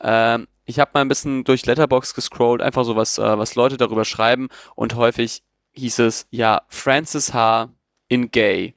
[0.00, 3.76] Äh, ich habe mal ein bisschen durch Letterbox gescrollt, einfach so was, äh, was Leute
[3.78, 7.70] darüber schreiben und häufig hieß es, ja, Francis H.,
[8.08, 8.74] in Gay.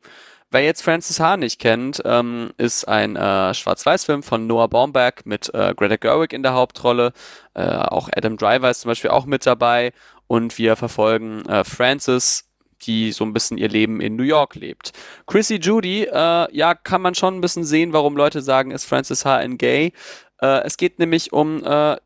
[0.51, 1.37] Wer jetzt Francis H.
[1.37, 6.41] nicht kennt, ähm, ist ein äh, Schwarz-Weiß-Film von Noah Baumbach mit äh, Greta Gerwig in
[6.41, 7.13] der Hauptrolle.
[7.53, 9.93] Äh, auch Adam Driver ist zum Beispiel auch mit dabei.
[10.25, 12.48] Und wir verfolgen äh, Francis,
[12.79, 14.93] die so ein bisschen ihr Leben in New York lebt.
[15.27, 19.25] Chrissy Judy, äh, ja, kann man schon ein bisschen sehen, warum Leute sagen, ist Francis
[19.25, 19.41] H.
[19.41, 19.93] in gay.
[20.41, 21.63] Äh, es geht nämlich um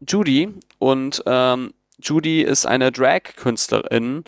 [0.07, 4.23] Judy und ähm, Judy ist eine Drag-Künstlerin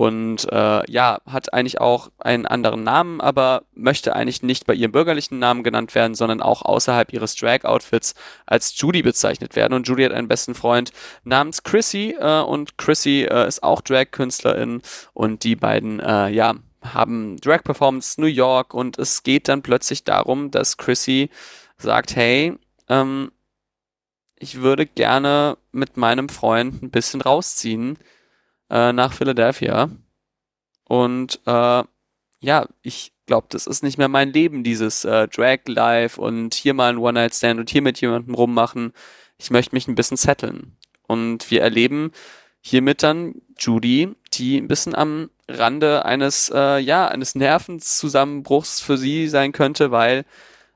[0.00, 4.92] und äh, ja, hat eigentlich auch einen anderen Namen, aber möchte eigentlich nicht bei ihrem
[4.92, 8.14] bürgerlichen Namen genannt werden, sondern auch außerhalb ihres Drag-Outfits
[8.46, 9.74] als Judy bezeichnet werden.
[9.74, 10.92] Und Judy hat einen besten Freund
[11.24, 14.80] namens Chrissy äh, und Chrissy äh, ist auch Drag-Künstlerin.
[15.12, 18.72] Und die beiden, äh, ja, haben Drag-Performance New York.
[18.72, 21.28] Und es geht dann plötzlich darum, dass Chrissy
[21.76, 22.54] sagt, hey,
[22.88, 23.32] ähm,
[24.36, 27.98] ich würde gerne mit meinem Freund ein bisschen rausziehen
[28.70, 29.90] äh, nach Philadelphia.
[30.84, 31.84] Und äh,
[32.40, 36.90] ja, ich glaube, das ist nicht mehr mein Leben, dieses äh, Drag-Life und hier mal
[36.90, 38.92] ein One-Night-Stand und hier mit jemandem rummachen.
[39.38, 40.76] Ich möchte mich ein bisschen setteln.
[41.06, 42.12] Und wir erleben
[42.60, 49.28] hiermit dann Judy, die ein bisschen am Rande eines, äh, ja, eines Nervenzusammenbruchs für sie
[49.28, 50.24] sein könnte, weil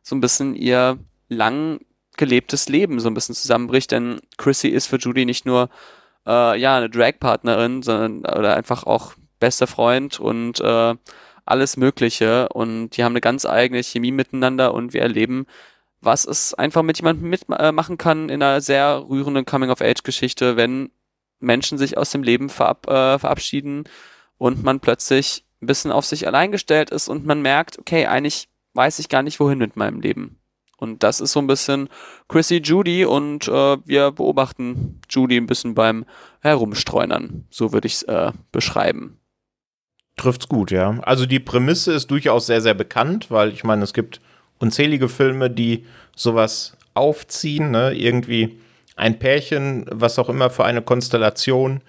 [0.03, 1.81] so ein bisschen ihr lang
[2.17, 5.69] gelebtes Leben so ein bisschen zusammenbricht, denn Chrissy ist für Judy nicht nur
[6.27, 10.95] äh, ja, eine Drag-Partnerin, sondern oder einfach auch bester Freund und äh,
[11.45, 12.49] alles Mögliche.
[12.51, 15.47] Und die haben eine ganz eigene Chemie miteinander und wir erleben,
[16.01, 20.91] was es einfach mit jemandem mitmachen äh, kann in einer sehr rührenden Coming-of-Age-Geschichte, wenn
[21.41, 23.85] Menschen sich aus dem Leben verab äh, verabschieden
[24.39, 28.49] und man plötzlich ein bisschen auf sich allein gestellt ist und man merkt, okay, eigentlich
[28.75, 30.39] weiß ich gar nicht, wohin mit meinem Leben.
[30.77, 31.89] Und das ist so ein bisschen
[32.29, 36.05] Chrissy Judy und äh, wir beobachten Judy ein bisschen beim
[36.41, 37.47] Herumstreunern.
[37.51, 39.19] So würde ich es äh, beschreiben.
[40.17, 40.99] Trifft's gut, ja.
[41.03, 44.21] Also die Prämisse ist durchaus sehr, sehr bekannt, weil ich meine, es gibt
[44.59, 45.85] unzählige Filme, die
[46.15, 47.93] sowas aufziehen, ne?
[47.93, 48.61] Irgendwie
[48.97, 51.81] ein Pärchen, was auch immer für eine Konstellation,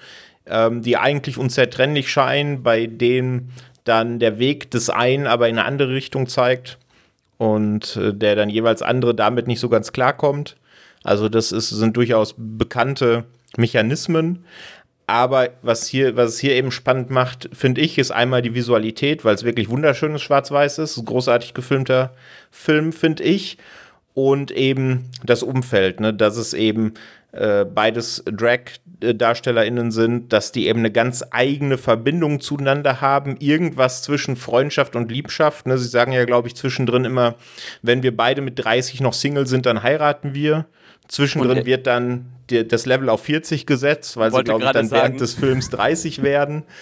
[0.48, 3.52] ähm, die eigentlich unzertrennlich scheinen, bei denen
[3.84, 6.80] dann der Weg des einen aber in eine andere Richtung zeigt
[7.38, 10.56] und äh, der dann jeweils andere damit nicht so ganz klarkommt.
[11.04, 13.26] Also das ist, sind durchaus bekannte
[13.58, 14.46] Mechanismen.
[15.08, 19.24] Aber was hier, was es hier eben spannend macht, finde ich, ist einmal die Visualität,
[19.24, 20.98] weil es wirklich wunderschönes Schwarz-Weiß ist.
[20.98, 22.14] Ein großartig gefilmter
[22.50, 23.58] Film, finde ich.
[24.16, 26.94] Und eben das Umfeld, ne, dass es eben
[27.36, 34.36] äh, beides Drag-DarstellerInnen sind, dass die eben eine ganz eigene Verbindung zueinander haben, irgendwas zwischen
[34.36, 35.68] Freundschaft und Liebschaft.
[35.68, 35.78] Ne?
[35.78, 37.36] Sie sagen ja, glaube ich, zwischendrin immer,
[37.82, 40.66] wenn wir beide mit 30 noch Single sind, dann heiraten wir.
[41.08, 44.88] Zwischendrin und, wird dann die, das Level auf 40 gesetzt, weil sie, glaube ich, dann
[44.88, 45.02] sagen.
[45.02, 46.64] während des Films 30 werden.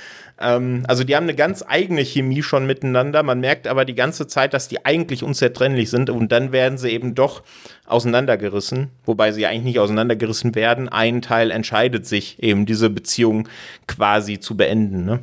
[0.43, 3.23] Ähm, also die haben eine ganz eigene Chemie schon miteinander.
[3.23, 6.89] Man merkt aber die ganze Zeit, dass die eigentlich unzertrennlich sind und dann werden sie
[6.89, 7.43] eben doch
[7.85, 10.89] auseinandergerissen, wobei sie eigentlich nicht auseinandergerissen werden.
[10.89, 13.47] Ein Teil entscheidet sich eben diese Beziehung
[13.87, 15.05] quasi zu beenden.
[15.05, 15.19] Ne?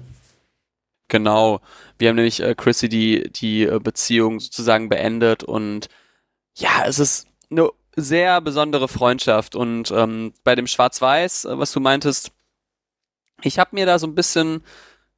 [1.09, 1.61] Genau.
[1.99, 5.89] Wir haben nämlich äh, Chrissy die, die äh, Beziehung sozusagen beendet und
[6.57, 11.81] ja, es ist eine sehr besondere Freundschaft und ähm, bei dem Schwarz-Weiß, äh, was du
[11.81, 12.33] meintest,
[13.43, 14.63] ich habe mir da so ein bisschen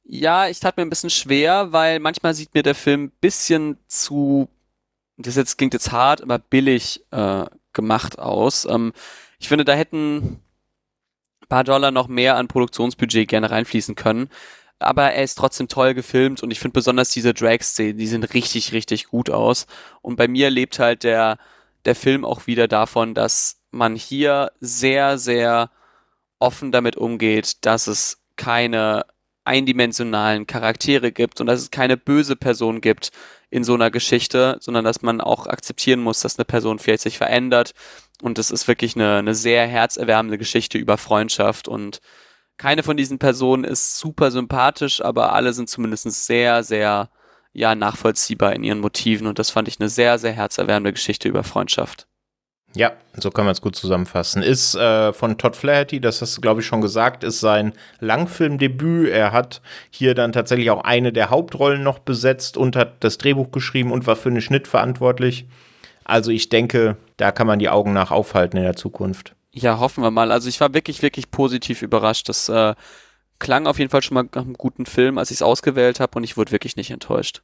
[0.05, 3.77] ja, ich tat mir ein bisschen schwer, weil manchmal sieht mir der Film ein bisschen
[3.87, 4.49] zu,
[5.17, 8.65] das jetzt klingt jetzt hart, aber billig äh, gemacht aus.
[8.65, 8.93] Ähm,
[9.39, 10.17] ich finde, da hätten
[11.41, 14.29] ein paar Dollar noch mehr an Produktionsbudget gerne reinfließen können.
[14.79, 18.73] Aber er ist trotzdem toll gefilmt und ich finde besonders diese Drag-Szenen, die sind richtig,
[18.73, 19.65] richtig gut aus.
[20.01, 21.37] Und bei mir lebt halt der,
[21.85, 25.71] der Film auch wieder davon, dass man hier sehr, sehr
[26.39, 29.05] offen damit umgeht, dass es keine
[29.45, 33.11] eindimensionalen Charaktere gibt und dass es keine böse Person gibt
[33.49, 37.17] in so einer Geschichte, sondern dass man auch akzeptieren muss, dass eine Person vielleicht sich
[37.17, 37.73] verändert.
[38.21, 41.99] Und es ist wirklich eine, eine sehr herzerwärmende Geschichte über Freundschaft und
[42.57, 47.09] keine von diesen Personen ist super sympathisch, aber alle sind zumindest sehr, sehr
[47.51, 51.43] ja, nachvollziehbar in ihren Motiven und das fand ich eine sehr, sehr herzerwärmende Geschichte über
[51.43, 52.07] Freundschaft.
[52.75, 54.41] Ja, so kann man es gut zusammenfassen.
[54.41, 59.09] Ist äh, von Todd Flaherty, das hast du, glaube ich, schon gesagt, ist sein Langfilmdebüt.
[59.09, 63.51] Er hat hier dann tatsächlich auch eine der Hauptrollen noch besetzt und hat das Drehbuch
[63.51, 65.45] geschrieben und war für den Schnitt verantwortlich.
[66.03, 69.35] Also ich denke, da kann man die Augen nach aufhalten in der Zukunft.
[69.51, 70.31] Ja, hoffen wir mal.
[70.31, 72.27] Also ich war wirklich, wirklich positiv überrascht.
[72.27, 72.73] Das äh,
[73.37, 76.17] klang auf jeden Fall schon mal nach einem guten Film, als ich es ausgewählt habe
[76.17, 77.43] und ich wurde wirklich nicht enttäuscht.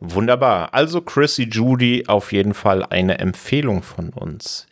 [0.00, 0.74] Wunderbar.
[0.74, 4.66] Also Chrissy Judy auf jeden Fall eine Empfehlung von uns.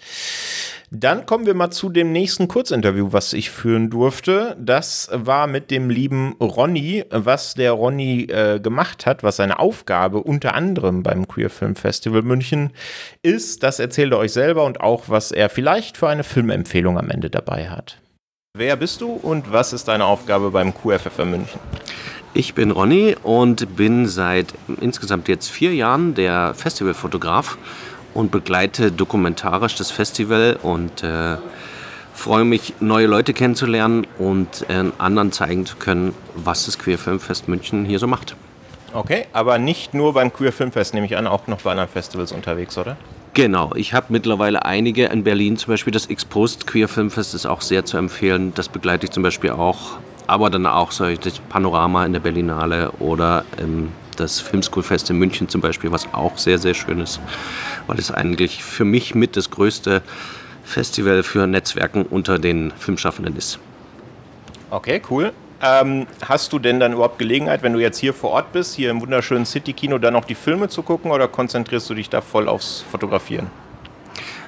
[0.93, 4.57] Dann kommen wir mal zu dem nächsten Kurzinterview, was ich führen durfte.
[4.59, 10.21] Das war mit dem lieben Ronny, was der Ronny äh, gemacht hat, was seine Aufgabe
[10.21, 12.73] unter anderem beim Queer Film Festival München
[13.23, 13.63] ist.
[13.63, 17.31] Das erzählt er euch selber und auch, was er vielleicht für eine Filmempfehlung am Ende
[17.31, 17.99] dabei hat.
[18.59, 21.61] Wer bist du und was ist deine Aufgabe beim QFF München?
[22.33, 27.59] Ich bin Ronny und bin seit insgesamt jetzt vier Jahren der Festivalfotograf
[28.15, 31.37] und begleite dokumentarisch das Festival und äh,
[32.15, 37.49] freue mich, neue Leute kennenzulernen und äh, anderen zeigen zu können, was das Queer Filmfest
[37.49, 38.37] München hier so macht.
[38.93, 42.31] Okay, aber nicht nur beim Queer Filmfest, nehme ich an, auch noch bei anderen Festivals
[42.31, 42.97] unterwegs, oder?
[43.35, 47.61] Genau, ich habe mittlerweile einige in Berlin, zum Beispiel das X-Post Queer Filmfest ist auch
[47.61, 48.53] sehr zu empfehlen.
[48.55, 49.99] Das begleite ich zum Beispiel auch.
[50.31, 55.49] Aber dann auch so das Panorama in der Berlinale oder ähm, das Filmschoolfest in München
[55.49, 57.19] zum Beispiel, was auch sehr, sehr schön ist,
[57.89, 60.03] weil es eigentlich für mich mit das größte
[60.63, 63.59] Festival für Netzwerken unter den Filmschaffenden ist.
[64.71, 65.33] Okay, cool.
[65.61, 68.93] Ähm, hast du denn dann überhaupt Gelegenheit, wenn du jetzt hier vor Ort bist, hier
[68.93, 72.49] im wunderschönen City-Kino, dann noch die Filme zu gucken oder konzentrierst du dich da voll
[72.49, 73.49] aufs Fotografieren?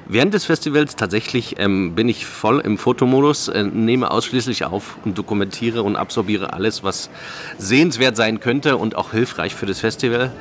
[0.06, 5.16] Während des Festivals tatsächlich ähm, bin ich voll im Fotomodus, äh, nehme ausschließlich auf und
[5.16, 7.08] dokumentiere und absorbiere alles, was
[7.56, 10.32] sehenswert sein könnte und auch hilfreich für das Festival.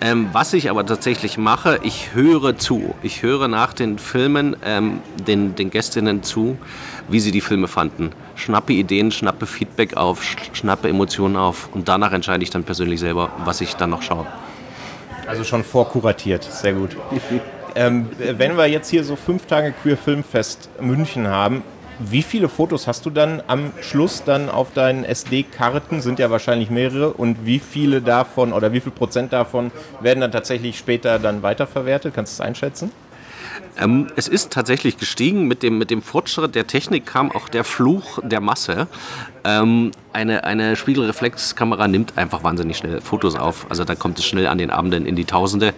[0.00, 2.94] Ähm, was ich aber tatsächlich mache, ich höre zu.
[3.02, 6.58] Ich höre nach den Filmen ähm, den, den Gästinnen zu,
[7.08, 8.10] wie sie die Filme fanden.
[8.34, 13.30] Schnappe Ideen, schnappe Feedback auf, schnappe Emotionen auf und danach entscheide ich dann persönlich selber,
[13.44, 14.26] was ich dann noch schaue.
[15.26, 16.96] Also schon vorkuratiert, sehr gut.
[17.74, 21.62] Ähm, wenn wir jetzt hier so fünf Tage Queer Filmfest München haben,
[21.98, 26.00] wie viele Fotos hast du dann am Schluss dann auf deinen SD-Karten?
[26.00, 27.12] Sind ja wahrscheinlich mehrere.
[27.12, 32.12] Und wie viele davon oder wie viel Prozent davon werden dann tatsächlich später dann weiterverwertet?
[32.14, 32.90] Kannst du es einschätzen?
[33.78, 35.46] Ähm, es ist tatsächlich gestiegen.
[35.46, 38.86] Mit dem, mit dem Fortschritt der Technik kam auch der Fluch der Masse.
[39.44, 43.66] Ähm, eine, eine Spiegelreflexkamera nimmt einfach wahnsinnig schnell Fotos auf.
[43.68, 45.74] Also da kommt es schnell an den Abenden in die Tausende.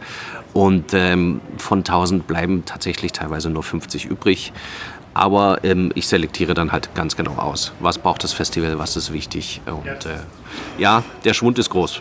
[0.57, 4.55] Und ähm, von 1000 bleiben tatsächlich teilweise nur 50 übrig.
[5.13, 7.75] Aber ähm, ich selektiere dann halt ganz genau aus.
[7.81, 9.61] Was braucht das Festival, was ist wichtig.
[9.67, 10.17] Und äh,
[10.79, 12.01] ja, der Schwund ist groß.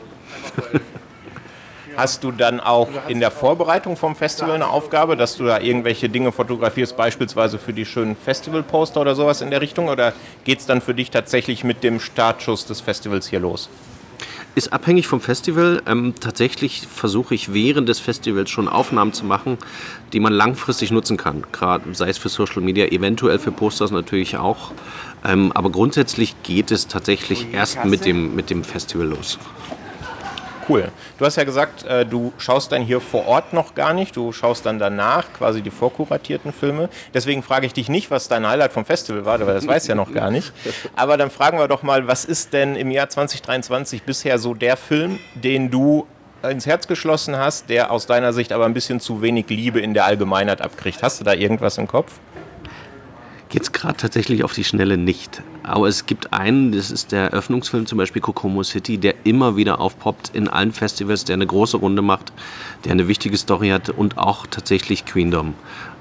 [1.98, 6.08] Hast du dann auch in der Vorbereitung vom Festival eine Aufgabe, dass du da irgendwelche
[6.08, 9.90] Dinge fotografierst, beispielsweise für die schönen Festivalposter oder sowas in der Richtung?
[9.90, 10.14] Oder
[10.46, 13.70] geht es dann für dich tatsächlich mit dem Startschuss des Festivals hier los?
[14.56, 15.82] Ist abhängig vom Festival.
[15.86, 19.58] Ähm, tatsächlich versuche ich während des Festivals schon Aufnahmen zu machen,
[20.14, 21.44] die man langfristig nutzen kann.
[21.52, 24.72] Gerade sei es für Social Media, eventuell für Posters natürlich auch.
[25.26, 29.38] Ähm, aber grundsätzlich geht es tatsächlich erst mit dem, mit dem Festival los.
[30.68, 30.92] Cool.
[31.18, 34.32] Du hast ja gesagt, äh, du schaust dann hier vor Ort noch gar nicht, du
[34.32, 36.90] schaust dann danach quasi die vorkuratierten Filme.
[37.14, 39.96] Deswegen frage ich dich nicht, was dein Highlight vom Festival war, weil das weiß ja
[39.96, 40.52] noch gar nicht.
[40.96, 44.78] Aber dann fragen wir doch mal, was ist denn im Jahr 2023 bisher so der
[44.78, 46.08] Film, den du
[46.50, 49.94] ins Herz geschlossen hast, der aus deiner Sicht aber ein bisschen zu wenig Liebe in
[49.94, 51.04] der Allgemeinheit abkriegt?
[51.04, 52.14] Hast du da irgendwas im Kopf?
[53.56, 55.42] Jetzt gerade tatsächlich auf die Schnelle nicht.
[55.64, 59.80] Aber es gibt einen, das ist der Eröffnungsfilm zum Beispiel Kokomo City, der immer wieder
[59.80, 62.34] aufpoppt in allen Festivals, der eine große Runde macht,
[62.84, 65.54] der eine wichtige Story hat und auch tatsächlich Queendom.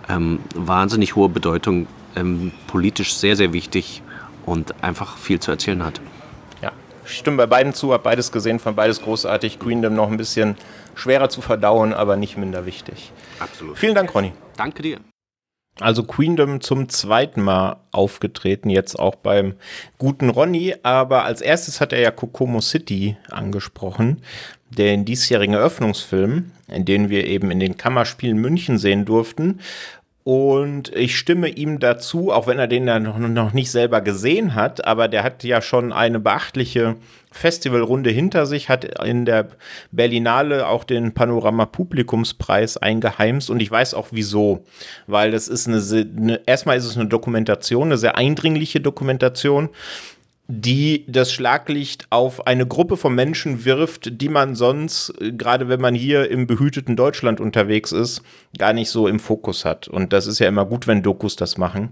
[0.09, 1.87] Ähm, wahnsinnig hohe Bedeutung,
[2.17, 4.03] ähm, politisch sehr, sehr wichtig
[4.47, 6.01] und einfach viel zu erzählen hat.
[6.61, 6.73] Ja,
[7.07, 9.61] ich stimme bei beiden zu, habe beides gesehen, fand beides großartig.
[9.61, 10.57] Queendom noch ein bisschen
[10.97, 13.12] schwerer zu verdauen, aber nicht minder wichtig.
[13.38, 13.79] Absolut.
[13.79, 14.33] Vielen Dank, Ronny.
[14.57, 14.99] Danke dir.
[15.81, 19.55] Also Queendom zum zweiten Mal aufgetreten, jetzt auch beim
[19.99, 20.75] guten Ronny.
[20.85, 24.23] Aber als erstes hat er ja Kokomo City angesprochen,
[24.71, 29.61] den diesjährigen Eröffnungsfilm, in den wir eben in den Kammerspielen München sehen durften.
[30.25, 34.55] Und ich stimme ihm dazu, auch wenn er den ja noch, noch nicht selber gesehen
[34.55, 36.97] hat, aber der hat ja schon eine beachtliche
[37.31, 39.49] Festivalrunde hinter sich, hat in der
[39.91, 43.51] Berlinale auch den Panorama Publikumspreis eingeheimst.
[43.51, 44.65] Und ich weiß auch wieso,
[45.07, 45.83] weil das ist eine,
[46.17, 49.69] eine erstmal ist es eine Dokumentation, eine sehr eindringliche Dokumentation
[50.47, 55.81] die das Schlaglicht auf eine Gruppe von Menschen wirft, die man sonst, äh, gerade wenn
[55.81, 58.23] man hier im behüteten Deutschland unterwegs ist,
[58.59, 59.89] gar nicht so im Fokus hat.
[59.89, 61.91] Und das ist ja immer gut, wenn Dokus das machen.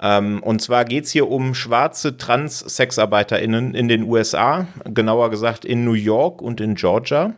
[0.00, 5.84] Ähm, und zwar geht es hier um schwarze Trans-SexarbeiterInnen in den USA, genauer gesagt in
[5.84, 7.34] New York und in Georgia.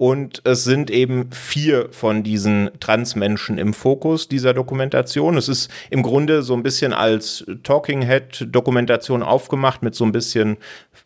[0.00, 5.36] Und es sind eben vier von diesen Transmenschen im Fokus dieser Dokumentation.
[5.36, 10.12] Es ist im Grunde so ein bisschen als Talking Head Dokumentation aufgemacht mit so ein
[10.12, 10.56] bisschen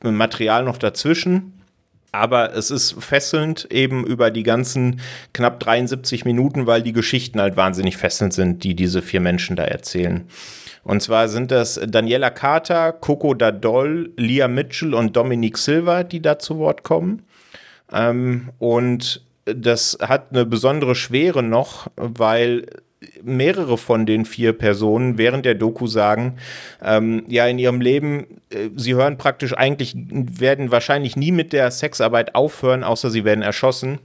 [0.01, 1.61] Material noch dazwischen.
[2.13, 5.01] Aber es ist fesselnd eben über die ganzen
[5.33, 9.65] knapp 73 Minuten, weil die Geschichten halt wahnsinnig fesselnd sind, die diese vier Menschen da
[9.65, 10.23] erzählen.
[10.85, 16.39] Und zwar sind das Daniela Carter, Coco Dadol, Lia Mitchell und Dominique Silva, die da
[16.39, 17.25] zu Wort kommen.
[17.95, 22.67] Ähm, und das hat eine besondere Schwere noch, weil
[23.23, 26.39] mehrere von den vier Personen während der Doku sagen,
[26.83, 31.71] ähm, ja, in ihrem Leben, äh, sie hören praktisch eigentlich, werden wahrscheinlich nie mit der
[31.71, 33.99] Sexarbeit aufhören, außer sie werden erschossen.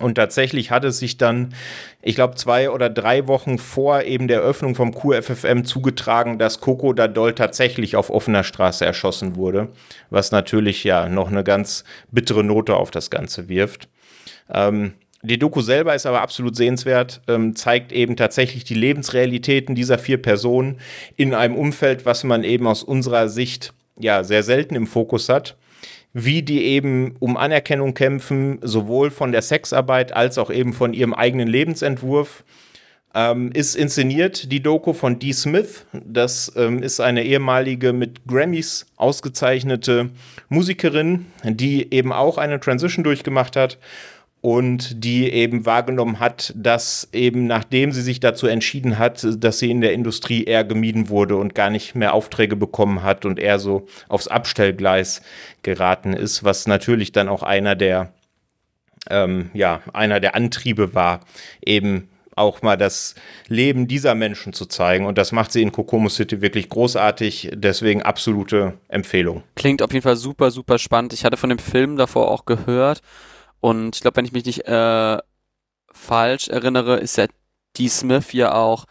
[0.00, 1.54] Und tatsächlich hat es sich dann,
[2.02, 6.92] ich glaube, zwei oder drei Wochen vor eben der Öffnung vom QFFM zugetragen, dass Coco
[6.92, 9.68] Dadol tatsächlich auf offener Straße erschossen wurde,
[10.10, 13.88] was natürlich ja noch eine ganz bittere Note auf das Ganze wirft.
[14.50, 19.98] Ähm, die Doku selber ist aber absolut sehenswert, ähm, zeigt eben tatsächlich die Lebensrealitäten dieser
[19.98, 20.78] vier Personen
[21.16, 25.56] in einem Umfeld, was man eben aus unserer Sicht ja sehr selten im Fokus hat.
[26.20, 31.14] Wie die eben um Anerkennung kämpfen, sowohl von der Sexarbeit als auch eben von ihrem
[31.14, 32.42] eigenen Lebensentwurf.
[33.14, 35.86] Ähm, ist inszeniert die Doku von Dee Smith.
[35.92, 40.10] Das ähm, ist eine ehemalige mit Grammys ausgezeichnete
[40.48, 43.78] Musikerin, die eben auch eine Transition durchgemacht hat
[44.40, 49.70] und die eben wahrgenommen hat, dass eben nachdem sie sich dazu entschieden hat, dass sie
[49.70, 53.58] in der Industrie eher gemieden wurde und gar nicht mehr Aufträge bekommen hat und eher
[53.58, 55.22] so aufs Abstellgleis
[55.62, 58.12] geraten ist, was natürlich dann auch einer der
[59.10, 61.20] ähm, ja einer der Antriebe war,
[61.64, 63.16] eben auch mal das
[63.48, 65.06] Leben dieser Menschen zu zeigen.
[65.06, 67.50] Und das macht sie in Kokomo City wirklich großartig.
[67.54, 69.42] Deswegen absolute Empfehlung.
[69.56, 71.12] Klingt auf jeden Fall super, super spannend.
[71.12, 73.02] Ich hatte von dem Film davor auch gehört
[73.60, 75.18] und ich glaube, wenn ich mich nicht äh,
[75.90, 77.26] falsch erinnere, ist ja
[77.76, 78.84] die Smith ja auch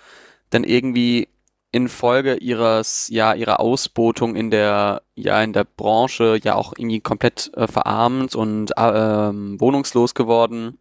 [0.49, 1.29] dann irgendwie
[1.71, 7.51] infolge ihres, ja, ihrer Ausbotung in der, ja, in der Branche ja auch irgendwie komplett
[7.55, 10.79] äh, verarmt und äh, wohnungslos geworden.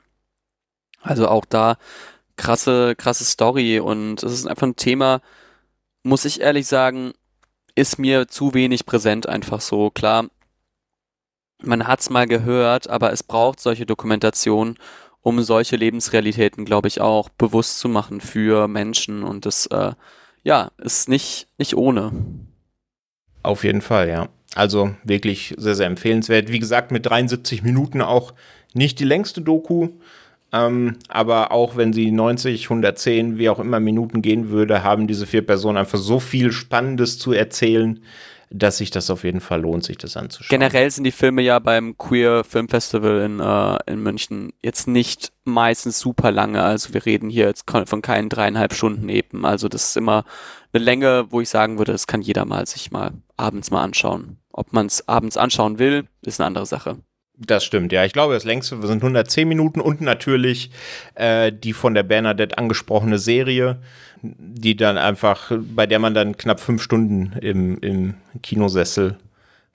[1.02, 1.76] Also auch da
[2.36, 5.20] krasse, krasse Story und es ist einfach ein Thema,
[6.02, 7.12] muss ich ehrlich sagen,
[7.74, 9.90] ist mir zu wenig präsent einfach so.
[9.90, 10.26] Klar,
[11.62, 14.76] man hat es mal gehört, aber es braucht solche Dokumentationen,
[15.22, 19.22] um solche Lebensrealitäten, glaube ich, auch bewusst zu machen für Menschen.
[19.22, 19.92] Und das, äh,
[20.44, 22.12] ja, ist nicht, nicht ohne.
[23.42, 24.28] Auf jeden Fall, ja.
[24.54, 26.50] Also wirklich sehr, sehr empfehlenswert.
[26.50, 28.34] Wie gesagt, mit 73 Minuten auch
[28.72, 29.88] nicht die längste Doku.
[30.52, 35.26] Ähm, aber auch wenn sie 90, 110, wie auch immer Minuten gehen würde, haben diese
[35.26, 38.00] vier Personen einfach so viel Spannendes zu erzählen,
[38.50, 40.48] dass sich das auf jeden Fall lohnt, sich das anzuschauen.
[40.58, 45.32] Generell sind die Filme ja beim Queer Film Festival in, äh, in München jetzt nicht
[45.44, 46.62] meistens super lange.
[46.62, 49.44] Also wir reden hier jetzt von keinen dreieinhalb Stunden eben.
[49.44, 50.24] Also das ist immer
[50.72, 54.38] eine Länge, wo ich sagen würde, das kann jeder mal sich mal abends mal anschauen.
[54.52, 56.98] Ob man es abends anschauen will, ist eine andere Sache.
[57.38, 58.04] Das stimmt, ja.
[58.04, 60.70] Ich glaube, das längste sind 110 Minuten und natürlich
[61.14, 63.78] äh, die von der Bernadette angesprochene Serie,
[64.22, 69.18] die dann einfach, bei der man dann knapp fünf Stunden im, im Kinosessel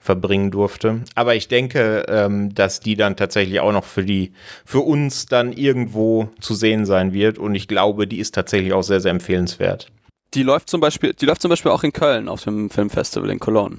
[0.00, 1.02] verbringen durfte.
[1.14, 4.32] Aber ich denke, ähm, dass die dann tatsächlich auch noch für die,
[4.64, 7.38] für uns dann irgendwo zu sehen sein wird.
[7.38, 9.86] Und ich glaube, die ist tatsächlich auch sehr, sehr empfehlenswert.
[10.34, 13.38] Die läuft zum Beispiel, die läuft zum Beispiel auch in Köln auf dem Filmfestival in
[13.38, 13.76] Cologne.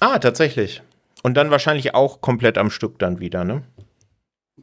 [0.00, 0.82] Ah, tatsächlich.
[1.22, 3.62] Und dann wahrscheinlich auch komplett am Stück dann wieder, ne?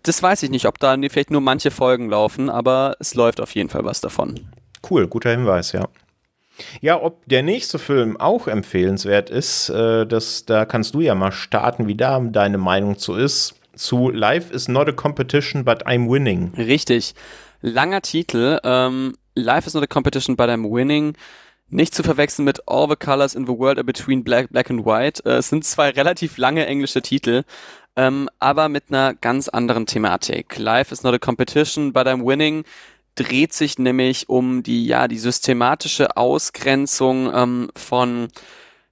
[0.03, 3.55] Das weiß ich nicht, ob da vielleicht nur manche Folgen laufen, aber es läuft auf
[3.55, 4.51] jeden Fall was davon.
[4.87, 5.87] Cool, guter Hinweis, ja.
[6.81, 11.31] Ja, ob der nächste Film auch empfehlenswert ist, äh, das, da kannst du ja mal
[11.31, 13.55] starten, wie da deine Meinung zu ist.
[13.75, 16.53] Zu Life is not a competition, but I'm winning.
[16.57, 17.13] Richtig.
[17.61, 18.59] Langer Titel.
[18.63, 21.15] Ähm, Life is not a competition, but I'm winning.
[21.71, 24.85] Nicht zu verwechseln mit All the Colors in the World are Between Black, Black and
[24.85, 25.23] White.
[25.25, 27.43] Äh, es sind zwei relativ lange englische Titel,
[27.95, 30.57] ähm, aber mit einer ganz anderen Thematik.
[30.57, 32.63] Life is not a competition, but I'm winning
[33.15, 38.29] dreht sich nämlich um die, ja, die systematische Ausgrenzung ähm, von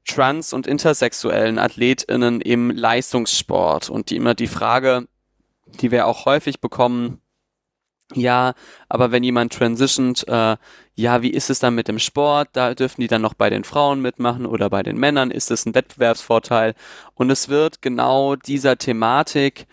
[0.05, 5.07] trans- und intersexuellen AthletInnen im Leistungssport und die immer die Frage,
[5.81, 7.21] die wir auch häufig bekommen,
[8.13, 8.53] ja,
[8.89, 10.55] aber wenn jemand transitioned, äh,
[10.95, 12.49] ja, wie ist es dann mit dem Sport?
[12.53, 15.29] Da dürfen die dann noch bei den Frauen mitmachen oder bei den Männern?
[15.29, 16.73] Ist es ein Wettbewerbsvorteil?
[17.15, 19.67] Und es wird genau dieser Thematik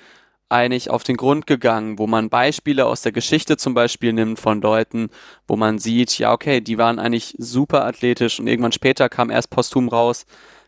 [0.49, 4.61] eigentlich auf den Grund gegangen, wo man Beispiele aus der Geschichte zum Beispiel nimmt von
[4.61, 5.11] Leuten,
[5.49, 9.51] wo man sieht, ja, okay, die waren eigentlich super athletisch und irgendwann später kam erst
[9.51, 10.26] posthum raus,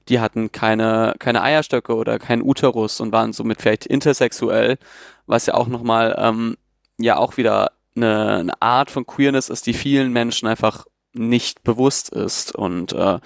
[0.09, 4.79] die hatten keine, keine Eierstöcke oder keinen Uterus und waren somit vielleicht intersexuell,
[5.27, 6.57] was ja auch nochmal ähm,
[6.99, 12.11] ja auch wieder eine, eine Art von Queerness ist, die vielen Menschen einfach nicht bewusst
[12.11, 12.55] ist.
[12.55, 13.19] Und äh,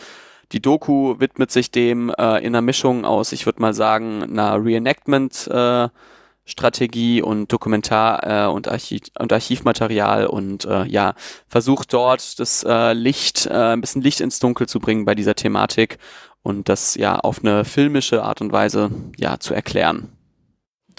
[0.53, 4.57] Die Doku widmet sich dem äh, in einer Mischung aus, ich würde mal sagen, einer
[4.57, 5.89] Reenactment- äh,
[6.47, 11.14] Strategie und Dokumentar- äh, und, Archiv und Archivmaterial und äh, ja,
[11.47, 15.37] versucht dort das äh, Licht, äh, ein bisschen Licht ins Dunkel zu bringen bei dieser
[15.37, 15.99] Thematik
[16.43, 20.11] und das ja auf eine filmische Art und Weise ja zu erklären.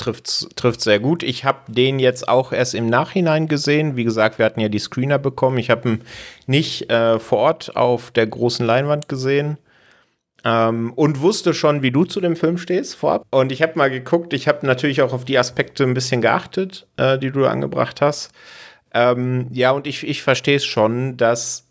[0.01, 1.23] Trifft, sehr gut.
[1.23, 3.95] Ich habe den jetzt auch erst im Nachhinein gesehen.
[3.95, 5.57] Wie gesagt, wir hatten ja die Screener bekommen.
[5.57, 6.01] Ich habe ihn
[6.47, 9.57] nicht äh, vor Ort auf der großen Leinwand gesehen.
[10.43, 13.25] Ähm, und wusste schon, wie du zu dem Film stehst vorab.
[13.29, 16.87] Und ich habe mal geguckt, ich habe natürlich auch auf die Aspekte ein bisschen geachtet,
[16.97, 18.31] äh, die du angebracht hast.
[18.93, 21.67] Ähm, ja, und ich, ich verstehe es schon, dass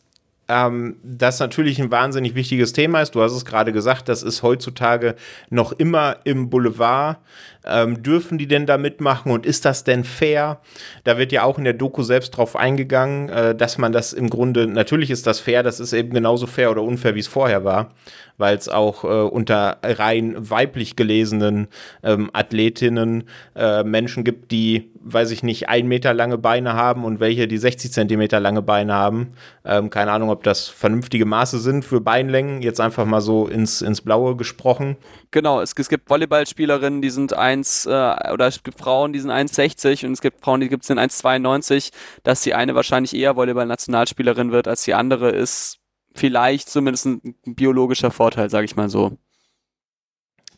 [0.51, 3.15] ähm, das natürlich ein wahnsinnig wichtiges Thema ist.
[3.15, 5.15] Du hast es gerade gesagt, das ist heutzutage
[5.49, 7.19] noch immer im Boulevard.
[7.65, 10.61] Ähm, dürfen die denn da mitmachen und ist das denn fair?
[11.05, 14.31] Da wird ja auch in der Doku selbst drauf eingegangen, äh, dass man das im
[14.31, 17.65] Grunde, natürlich ist das fair, das ist eben genauso fair oder unfair, wie es vorher
[17.65, 17.91] war,
[18.39, 21.69] weil es auch äh, unter rein weiblich gelesenen
[22.03, 27.21] ähm, Athletinnen äh, Menschen gibt, die, weiß ich nicht, ein Meter lange Beine haben und
[27.21, 29.35] welche, die 60 Zentimeter lange Beine haben.
[29.67, 33.83] Ähm, keine Ahnung, ob das vernünftige Maße sind für Beinlängen, jetzt einfach mal so ins,
[33.83, 34.97] ins Blaue gesprochen.
[35.31, 37.91] Genau, es, es gibt Volleyballspielerinnen, die sind 1, äh,
[38.33, 40.99] oder es gibt Frauen, die sind 1,60 und es gibt Frauen, die gibt es in
[40.99, 41.91] 1,92,
[42.23, 45.79] dass die eine wahrscheinlich eher Volleyball-Nationalspielerin wird als die andere, ist
[46.15, 49.19] vielleicht zumindest ein biologischer Vorteil, sage ich mal so.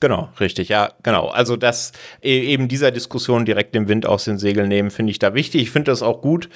[0.01, 1.29] Genau, richtig, ja, genau.
[1.29, 5.21] Also dass e, eben dieser Diskussion direkt den Wind aus den Segeln nehmen, finde ich
[5.21, 5.63] da wichtig.
[5.63, 6.49] Ich finde das auch gut.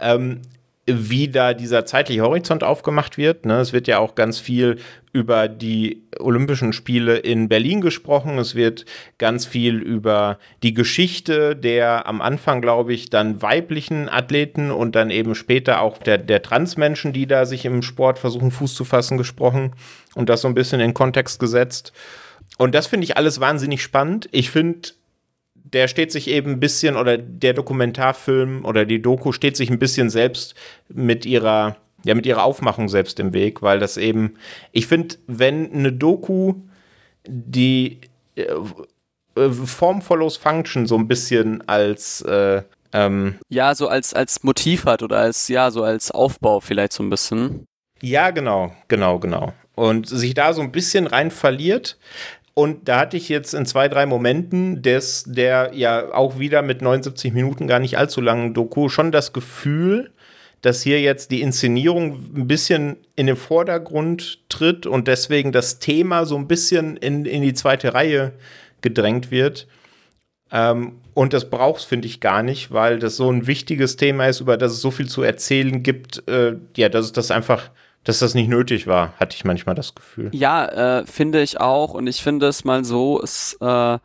[0.00, 0.40] Ähm,
[0.86, 3.46] wie da dieser zeitliche Horizont aufgemacht wird.
[3.46, 3.58] Ne?
[3.58, 4.76] Es wird ja auch ganz viel
[5.12, 8.36] über die Olympischen Spiele in Berlin gesprochen.
[8.38, 8.84] Es wird
[9.16, 15.10] ganz viel über die Geschichte der am Anfang, glaube ich, dann weiblichen Athleten und dann
[15.10, 19.16] eben später auch der, der Transmenschen, die da sich im Sport versuchen, Fuß zu fassen,
[19.16, 19.72] gesprochen
[20.14, 21.92] und das so ein bisschen in Kontext gesetzt.
[22.58, 24.28] Und das finde ich alles wahnsinnig spannend.
[24.32, 24.90] Ich finde
[25.64, 29.78] der steht sich eben ein bisschen, oder der Dokumentarfilm oder die Doku steht sich ein
[29.78, 30.54] bisschen selbst
[30.88, 34.34] mit ihrer, ja, mit ihrer Aufmachung selbst im Weg, weil das eben,
[34.72, 36.54] ich finde, wenn eine Doku
[37.26, 37.98] die
[38.36, 38.44] äh,
[39.64, 42.62] Form follows Function so ein bisschen als äh,
[42.92, 47.02] ähm, ja, so als, als Motiv hat oder als, ja, so als Aufbau vielleicht so
[47.02, 47.66] ein bisschen.
[48.00, 49.52] Ja, genau, genau, genau.
[49.74, 51.98] Und sich da so ein bisschen rein verliert,
[52.54, 56.82] und da hatte ich jetzt in zwei, drei Momenten des, der ja auch wieder mit
[56.82, 60.12] 79 Minuten gar nicht allzu langen Doku schon das Gefühl,
[60.62, 66.24] dass hier jetzt die Inszenierung ein bisschen in den Vordergrund tritt und deswegen das Thema
[66.24, 68.32] so ein bisschen in, in die zweite Reihe
[68.80, 69.66] gedrängt wird.
[70.52, 74.26] Ähm, und das braucht es, finde ich, gar nicht, weil das so ein wichtiges Thema
[74.26, 77.70] ist, über das es so viel zu erzählen gibt, äh, ja, dass es das einfach
[78.04, 80.30] dass das nicht nötig war, hatte ich manchmal das Gefühl.
[80.32, 81.94] Ja, äh, finde ich auch.
[81.94, 83.98] Und ich finde es mal so, es äh,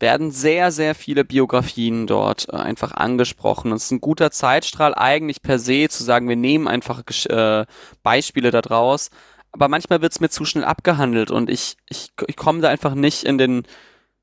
[0.00, 3.70] werden sehr, sehr viele Biografien dort äh, einfach angesprochen.
[3.70, 7.64] Und es ist ein guter Zeitstrahl eigentlich per se zu sagen, wir nehmen einfach äh,
[8.02, 9.10] Beispiele da draus.
[9.52, 12.94] Aber manchmal wird es mir zu schnell abgehandelt und ich, ich, ich komme da einfach
[12.94, 13.62] nicht in den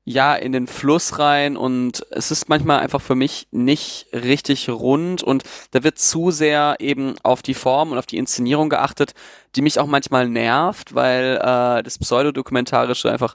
[0.04, 5.22] ja in den Fluss rein und es ist manchmal einfach für mich nicht richtig rund
[5.22, 9.14] und da wird zu sehr eben auf die Form und auf die Inszenierung geachtet,
[9.56, 13.34] die mich auch manchmal nervt, weil äh, das Pseudodokumentarische einfach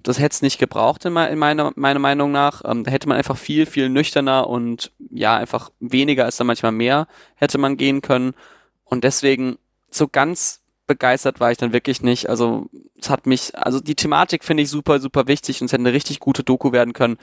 [0.00, 2.62] das hätte es nicht gebraucht in, in meiner, meiner Meinung nach.
[2.64, 6.72] Ähm, da hätte man einfach viel, viel nüchterner und ja, einfach weniger ist da manchmal
[6.72, 8.34] mehr hätte man gehen können.
[8.84, 9.58] Und deswegen
[9.90, 10.57] so ganz
[10.88, 12.28] begeistert war ich dann wirklich nicht.
[12.28, 12.68] Also
[13.00, 15.92] es hat mich, also die Thematik finde ich super, super wichtig und es hätte eine
[15.92, 17.18] richtig gute Doku werden können.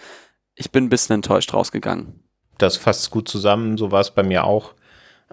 [0.55, 2.24] Ich bin ein bisschen enttäuscht rausgegangen.
[2.57, 4.74] Das fasst gut zusammen, so war es bei mir auch.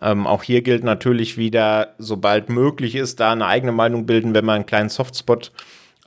[0.00, 4.44] Ähm, auch hier gilt natürlich wieder, sobald möglich ist, da eine eigene Meinung bilden, wenn
[4.44, 5.52] man einen kleinen Softspot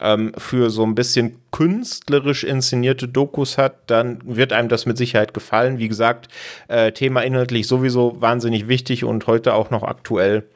[0.01, 5.34] ähm, für so ein bisschen künstlerisch inszenierte Dokus hat, dann wird einem das mit Sicherheit
[5.34, 5.78] gefallen.
[5.78, 6.28] Wie gesagt,
[6.67, 10.49] äh, Thema inhaltlich sowieso wahnsinnig wichtig und heute auch noch aktuell.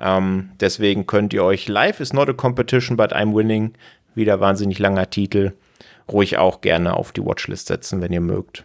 [0.00, 3.74] Ähm, deswegen könnt ihr euch Life is not a competition, but I'm winning,
[4.14, 5.52] wieder wahnsinnig langer Titel,
[6.10, 8.64] ruhig auch gerne auf die Watchlist setzen, wenn ihr mögt.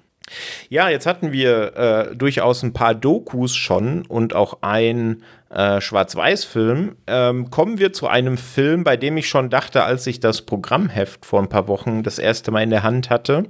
[0.69, 6.95] Ja, jetzt hatten wir äh, durchaus ein paar Dokus schon und auch ein äh, Schwarz-Weiß-Film.
[7.05, 11.25] Ähm, kommen wir zu einem Film, bei dem ich schon dachte, als ich das Programmheft
[11.25, 13.43] vor ein paar Wochen das erste Mal in der Hand hatte,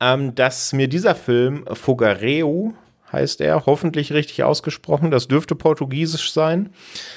[0.00, 2.74] ähm, dass mir dieser Film Fogareo
[3.16, 5.10] heißt er, hoffentlich richtig ausgesprochen.
[5.10, 6.70] Das dürfte portugiesisch sein.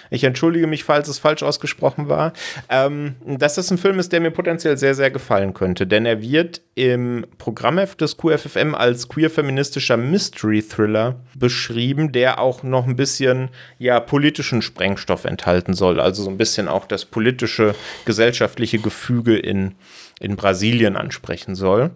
[0.09, 2.33] Ich entschuldige mich, falls es falsch ausgesprochen war.
[2.69, 6.21] Ähm, dass das ein Film ist, der mir potenziell sehr, sehr gefallen könnte, denn er
[6.21, 13.99] wird im Programmheft des QFFM als queer-feministischer Mystery-Thriller beschrieben, der auch noch ein bisschen ja,
[13.99, 15.99] politischen Sprengstoff enthalten soll.
[15.99, 17.75] Also so ein bisschen auch das politische,
[18.05, 19.75] gesellschaftliche Gefüge in,
[20.21, 21.91] in Brasilien ansprechen soll.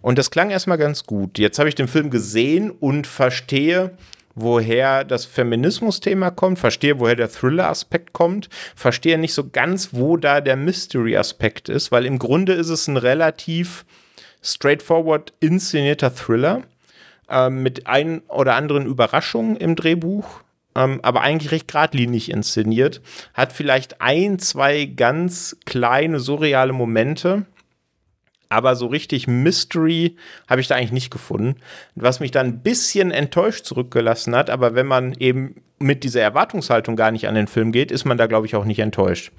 [0.00, 1.38] Und das klang erstmal ganz gut.
[1.38, 3.96] Jetzt habe ich den Film gesehen und verstehe,
[4.36, 10.40] woher das Feminismus-Thema kommt, verstehe, woher der Thriller-Aspekt kommt, verstehe nicht so ganz, wo da
[10.40, 13.84] der Mystery-Aspekt ist, weil im Grunde ist es ein relativ
[14.42, 16.62] straightforward inszenierter Thriller
[17.28, 20.42] äh, mit ein oder anderen Überraschungen im Drehbuch,
[20.76, 23.00] ähm, aber eigentlich recht geradlinig inszeniert,
[23.32, 27.46] hat vielleicht ein, zwei ganz kleine surreale Momente,
[28.48, 30.16] aber so richtig Mystery
[30.48, 31.56] habe ich da eigentlich nicht gefunden.
[31.94, 36.96] Was mich dann ein bisschen enttäuscht zurückgelassen hat, aber wenn man eben mit dieser Erwartungshaltung
[36.96, 39.32] gar nicht an den Film geht, ist man da, glaube ich, auch nicht enttäuscht.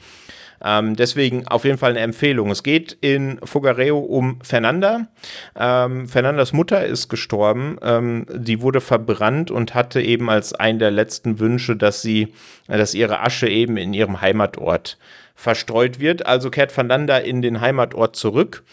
[0.63, 2.49] Ähm, deswegen auf jeden Fall eine Empfehlung.
[2.49, 5.07] Es geht in Fogareo um Fernanda.
[5.55, 7.77] Ähm, Fernandas Mutter ist gestorben.
[7.81, 12.33] Ähm, die wurde verbrannt und hatte eben als einen der letzten Wünsche, dass sie,
[12.67, 14.97] dass ihre Asche eben in ihrem Heimatort
[15.35, 16.25] verstreut wird.
[16.25, 18.63] Also kehrt Fernanda in den Heimatort zurück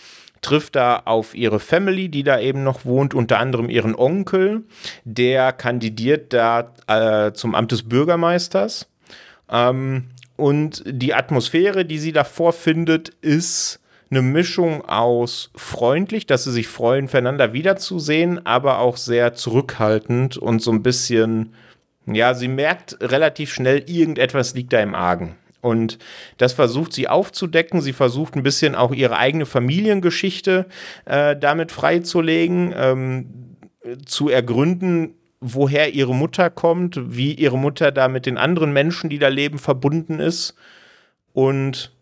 [0.44, 4.62] trifft da auf ihre Family, die da eben noch wohnt, unter anderem ihren Onkel,
[5.04, 8.88] der kandidiert da äh, zum Amt des Bürgermeisters.
[9.50, 13.80] Ähm, und die Atmosphäre, die sie da vorfindet, ist
[14.10, 20.60] eine Mischung aus freundlich, dass sie sich freuen, füreinander wiederzusehen, aber auch sehr zurückhaltend und
[20.60, 21.54] so ein bisschen,
[22.06, 25.36] ja, sie merkt relativ schnell, irgendetwas liegt da im Argen.
[25.64, 25.98] Und
[26.36, 27.80] das versucht sie aufzudecken.
[27.80, 30.66] Sie versucht ein bisschen auch ihre eigene Familiengeschichte
[31.06, 33.56] äh, damit freizulegen, ähm,
[34.04, 39.18] zu ergründen, woher ihre Mutter kommt, wie ihre Mutter da mit den anderen Menschen, die
[39.18, 40.54] da leben, verbunden ist.
[41.32, 41.92] Und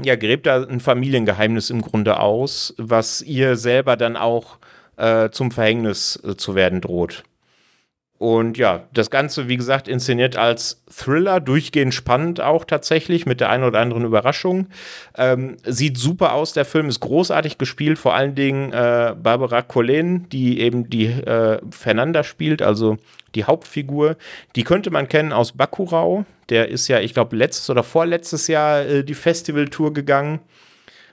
[0.00, 4.58] ja, gräbt da ein Familiengeheimnis im Grunde aus, was ihr selber dann auch
[4.96, 7.24] äh, zum Verhängnis äh, zu werden droht.
[8.18, 13.50] Und ja, das Ganze, wie gesagt, inszeniert als Thriller, durchgehend spannend auch tatsächlich, mit der
[13.50, 14.68] einen oder anderen Überraschung.
[15.18, 20.28] Ähm, sieht super aus, der Film ist großartig gespielt, vor allen Dingen äh, Barbara Collen,
[20.30, 22.96] die eben die äh, Fernanda spielt, also
[23.34, 24.16] die Hauptfigur.
[24.56, 26.24] Die könnte man kennen aus Bakurau.
[26.48, 30.40] Der ist ja, ich glaube, letztes oder vorletztes Jahr äh, die Festivaltour gegangen.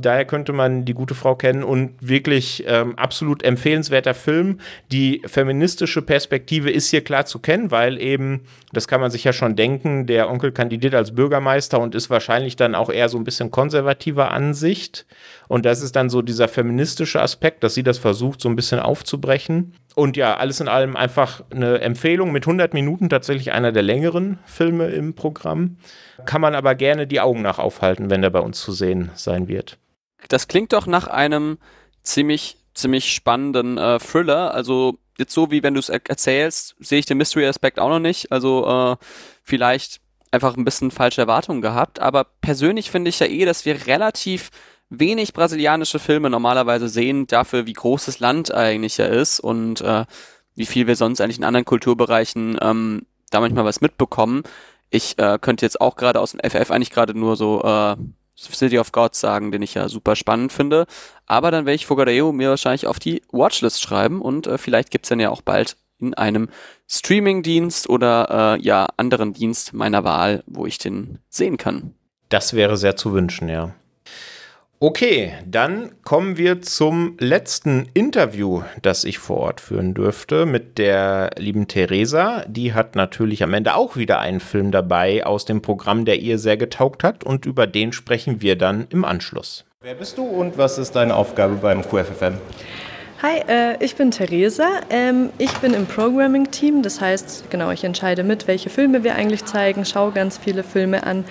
[0.03, 4.59] Daher könnte man die gute Frau kennen und wirklich ähm, absolut empfehlenswerter Film.
[4.91, 8.41] Die feministische Perspektive ist hier klar zu kennen, weil eben,
[8.73, 12.55] das kann man sich ja schon denken, der Onkel kandidiert als Bürgermeister und ist wahrscheinlich
[12.55, 15.05] dann auch eher so ein bisschen konservativer Ansicht.
[15.47, 18.79] Und das ist dann so dieser feministische Aspekt, dass sie das versucht, so ein bisschen
[18.79, 19.73] aufzubrechen.
[19.95, 24.39] Und ja, alles in allem einfach eine Empfehlung mit 100 Minuten, tatsächlich einer der längeren
[24.45, 25.77] Filme im Programm.
[26.25, 29.47] Kann man aber gerne die Augen nach aufhalten, wenn der bei uns zu sehen sein
[29.47, 29.77] wird
[30.29, 31.57] das klingt doch nach einem
[32.03, 34.53] ziemlich, ziemlich spannenden äh, Thriller.
[34.53, 37.99] Also jetzt so, wie wenn du es er erzählst, sehe ich den Mystery-Aspekt auch noch
[37.99, 38.31] nicht.
[38.31, 39.05] Also äh,
[39.43, 40.01] vielleicht
[40.31, 41.99] einfach ein bisschen falsche Erwartungen gehabt.
[41.99, 44.49] Aber persönlich finde ich ja eh, dass wir relativ
[44.89, 50.05] wenig brasilianische Filme normalerweise sehen, dafür, wie groß das Land eigentlich ja ist und äh,
[50.55, 54.43] wie viel wir sonst eigentlich in anderen Kulturbereichen ähm, da manchmal was mitbekommen.
[54.89, 57.95] Ich äh, könnte jetzt auch gerade aus dem FF eigentlich gerade nur so äh,
[58.43, 60.85] City of Gods sagen, den ich ja super spannend finde.
[61.25, 65.09] Aber dann werde ich Fogareo mir wahrscheinlich auf die Watchlist schreiben und äh, vielleicht gibt's
[65.09, 66.49] dann ja auch bald in einem
[66.89, 71.93] Streaming-Dienst oder äh, ja anderen Dienst meiner Wahl, wo ich den sehen kann.
[72.29, 73.73] Das wäre sehr zu wünschen, ja.
[74.85, 81.29] Okay, dann kommen wir zum letzten Interview, das ich vor Ort führen dürfte mit der
[81.37, 82.43] lieben Theresa.
[82.49, 86.37] Die hat natürlich am Ende auch wieder einen Film dabei aus dem Programm, der ihr
[86.37, 89.63] sehr getaugt hat und über den sprechen wir dann im Anschluss.
[89.79, 92.33] Wer bist du und was ist deine Aufgabe beim QFFM?
[93.25, 94.81] Hi, äh, ich bin Theresa.
[94.89, 99.45] Ähm, ich bin im Programming-Team, das heißt, genau, ich entscheide mit, welche Filme wir eigentlich
[99.45, 101.23] zeigen, schaue ganz viele Filme an.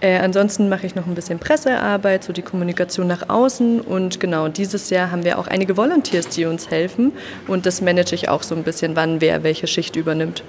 [0.00, 4.46] Äh, ansonsten mache ich noch ein bisschen Pressearbeit, so die Kommunikation nach außen und genau,
[4.46, 7.10] dieses Jahr haben wir auch einige Volunteers, die uns helfen
[7.48, 10.44] und das manage ich auch so ein bisschen, wann wer welche Schicht übernimmt.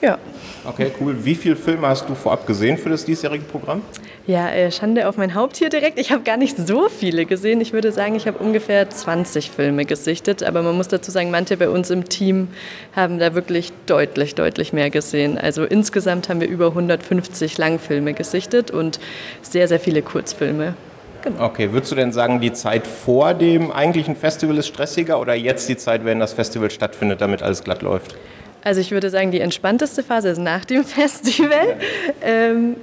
[0.00, 0.16] Ja.
[0.64, 1.16] Okay, cool.
[1.22, 3.82] Wie viele Filme hast du vorab gesehen für das diesjährige Programm?
[4.26, 5.98] Ja, äh, Schande auf mein Haupt hier direkt.
[5.98, 7.60] Ich habe gar nicht so viele gesehen.
[7.60, 10.42] Ich würde sagen, ich habe ungefähr 20 Filme gesichtet.
[10.42, 12.48] Aber man muss dazu sagen, manche bei uns im Team
[12.96, 15.36] haben da wirklich deutlich, deutlich mehr gesehen.
[15.36, 18.98] Also insgesamt haben wir über 150 Langfilme gesichtet und
[19.42, 20.74] sehr, sehr viele Kurzfilme.
[21.22, 21.44] Genau.
[21.44, 25.68] Okay, würdest du denn sagen, die Zeit vor dem eigentlichen Festival ist stressiger oder jetzt
[25.68, 28.14] die Zeit, wenn das Festival stattfindet, damit alles glatt läuft?
[28.62, 31.76] Also ich würde sagen, die entspannteste Phase ist nach dem Festival.
[32.22, 32.76] Ähm,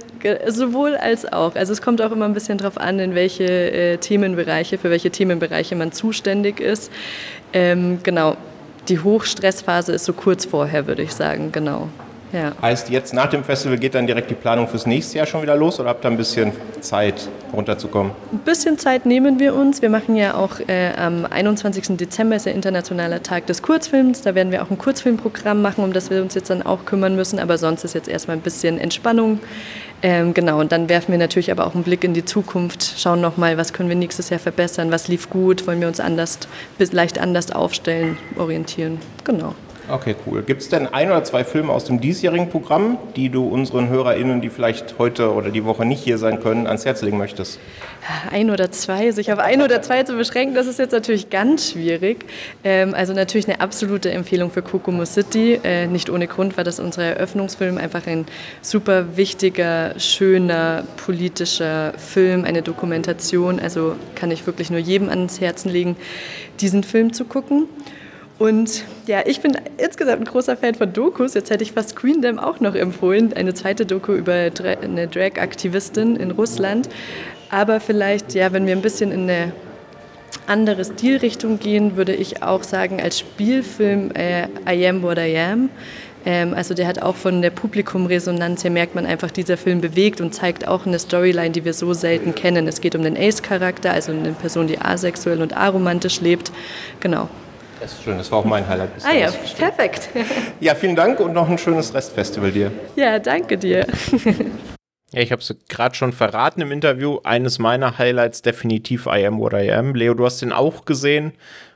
[0.46, 1.54] sowohl als auch.
[1.54, 5.10] Also es kommt auch immer ein bisschen darauf an, in welche äh, Themenbereiche, für welche
[5.10, 6.90] Themenbereiche man zuständig ist.
[7.52, 8.36] Ähm, genau.
[8.88, 11.88] Die Hochstressphase ist so kurz vorher, würde ich sagen, genau.
[12.32, 12.52] Ja.
[12.62, 15.54] Heißt, jetzt nach dem Festival geht dann direkt die Planung fürs nächste Jahr schon wieder
[15.54, 18.12] los oder habt ihr ein bisschen Zeit runterzukommen?
[18.32, 19.82] Ein bisschen Zeit nehmen wir uns.
[19.82, 21.98] Wir machen ja auch äh, am 21.
[21.98, 24.22] Dezember ist der internationale Tag des Kurzfilms.
[24.22, 27.16] Da werden wir auch ein Kurzfilmprogramm machen, um das wir uns jetzt dann auch kümmern
[27.16, 27.38] müssen.
[27.38, 29.40] Aber sonst ist jetzt erstmal ein bisschen Entspannung.
[30.04, 33.20] Ähm, genau, und dann werfen wir natürlich aber auch einen Blick in die Zukunft, schauen
[33.20, 36.40] nochmal, was können wir nächstes Jahr verbessern, was lief gut, wollen wir uns anders,
[36.78, 38.98] leicht anders aufstellen, orientieren.
[39.22, 39.54] Genau.
[39.88, 40.42] Okay, cool.
[40.42, 44.40] Gibt es denn ein oder zwei Filme aus dem diesjährigen Programm, die du unseren HörerInnen,
[44.40, 47.58] die vielleicht heute oder die Woche nicht hier sein können, ans Herz legen möchtest?
[48.30, 51.72] Ein oder zwei, sich auf ein oder zwei zu beschränken, das ist jetzt natürlich ganz
[51.72, 52.24] schwierig.
[52.62, 55.58] Ähm, also natürlich eine absolute Empfehlung für Kokomo City.
[55.64, 58.26] Äh, nicht ohne Grund war das unser Eröffnungsfilm einfach ein
[58.60, 63.58] super wichtiger, schöner, politischer Film, eine Dokumentation.
[63.58, 65.96] Also kann ich wirklich nur jedem ans Herzen legen,
[66.60, 67.66] diesen Film zu gucken.
[68.42, 71.34] Und ja, ich bin insgesamt ein großer Fan von Dokus.
[71.34, 74.50] Jetzt hätte ich fast Queendom auch noch empfohlen, eine zweite Doku über
[74.82, 76.88] eine Drag-Aktivistin in Russland.
[77.50, 79.52] Aber vielleicht, ja, wenn wir ein bisschen in eine
[80.48, 85.70] andere Stilrichtung gehen, würde ich auch sagen, als Spielfilm äh, I Am What I Am.
[86.26, 90.20] Ähm, also der hat auch von der Publikumresonanz her merkt man einfach, dieser Film bewegt
[90.20, 92.66] und zeigt auch eine Storyline, die wir so selten kennen.
[92.66, 96.50] Es geht um den Ace-Charakter, also eine Person, die asexuell und aromantisch lebt.
[96.98, 97.28] Genau.
[97.82, 98.90] Das ist schön, das war auch mein Highlight.
[99.02, 99.28] Ah ja,
[99.58, 100.08] perfekt.
[100.60, 102.70] Ja, vielen Dank und noch ein schönes Restfestival dir.
[102.96, 103.86] Ja, danke dir.
[105.14, 107.18] Ja, ich habe es gerade schon verraten im Interview.
[107.22, 109.94] Eines meiner Highlights definitiv I Am What I Am.
[109.94, 111.34] Leo, du hast den auch gesehen.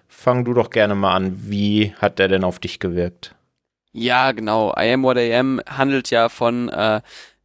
[0.09, 1.37] Fang du doch gerne mal an.
[1.37, 3.35] Wie hat der denn auf dich gewirkt?
[3.93, 4.73] Ja, genau.
[4.79, 7.03] I Am What I Am handelt ja von äh,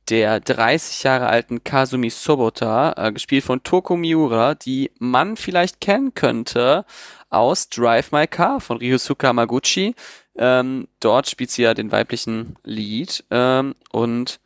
[0.09, 6.13] der 30 Jahre alten Kazumi Sobota, äh, gespielt von Toko Miura, die man vielleicht kennen
[6.13, 6.85] könnte
[7.31, 9.95] aus Drive My Car von Ryusuke Hamaguchi.
[10.35, 13.23] Ähm, dort spielt sie ja den weiblichen Lead.
[13.31, 14.39] Ähm, und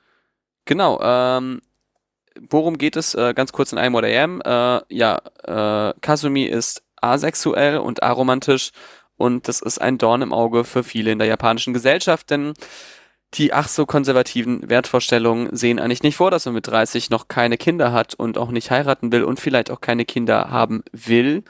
[0.63, 1.61] genau, ähm,
[2.49, 3.13] worum geht es?
[3.13, 4.41] Äh, ganz kurz in What I Am.
[4.41, 8.71] Äh, ja, äh, Kazumi ist asexuell und aromantisch
[9.17, 12.53] und das ist ein Dorn im Auge für viele in der japanischen Gesellschaft, denn
[13.33, 17.57] die ach so konservativen Wertvorstellungen sehen eigentlich nicht vor, dass man mit 30 noch keine
[17.57, 21.43] Kinder hat und auch nicht heiraten will und vielleicht auch keine Kinder haben will.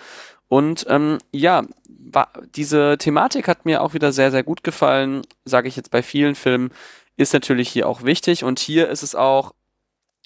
[0.55, 5.67] Und ähm, ja, war, diese Thematik hat mir auch wieder sehr, sehr gut gefallen, sage
[5.67, 6.71] ich jetzt bei vielen Filmen,
[7.17, 8.45] ist natürlich hier auch wichtig.
[8.45, 9.53] Und hier ist es auch,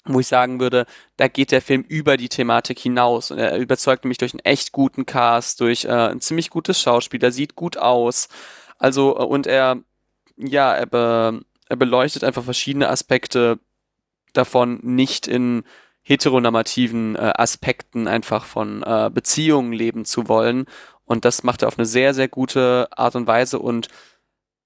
[0.04, 3.32] wo ich sagen würde, da geht der Film über die Thematik hinaus.
[3.32, 7.20] Und er überzeugt mich durch einen echt guten Cast, durch äh, ein ziemlich gutes Schauspiel,
[7.24, 8.28] er sieht gut aus.
[8.78, 9.78] Also, äh, und er,
[10.36, 13.58] ja, er, be, er beleuchtet einfach verschiedene Aspekte
[14.32, 15.64] davon nicht in
[16.02, 20.66] heteronormativen äh, Aspekten einfach von äh, Beziehungen leben zu wollen.
[21.04, 23.88] Und das macht er auf eine sehr, sehr gute Art und Weise und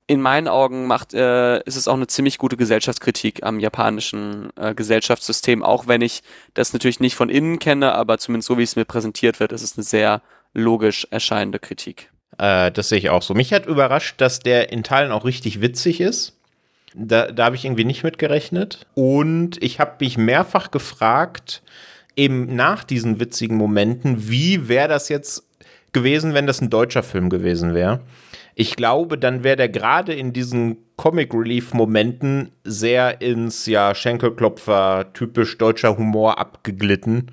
[0.06, 4.74] in meinen Augen macht, äh, ist es auch eine ziemlich gute Gesellschaftskritik am japanischen äh,
[4.74, 6.22] Gesellschaftssystem, auch wenn ich
[6.52, 9.62] das natürlich nicht von innen kenne, aber zumindest so wie es mir präsentiert wird, ist
[9.62, 10.20] es eine sehr
[10.52, 12.10] logisch erscheinende Kritik.
[12.38, 13.32] Äh, das sehe ich auch so.
[13.32, 16.38] Mich hat überrascht, dass der in Teilen auch richtig witzig ist.
[16.94, 18.86] Da, da habe ich irgendwie nicht mit gerechnet.
[18.94, 21.62] Und ich habe mich mehrfach gefragt,
[22.16, 25.44] eben nach diesen witzigen Momenten, wie wäre das jetzt
[25.92, 28.00] gewesen, wenn das ein deutscher Film gewesen wäre?
[28.54, 35.12] Ich glaube, dann wäre der gerade in diesen Comic Relief Momenten sehr ins ja Schenkelklopfer
[35.12, 37.32] typisch deutscher Humor abgeglitten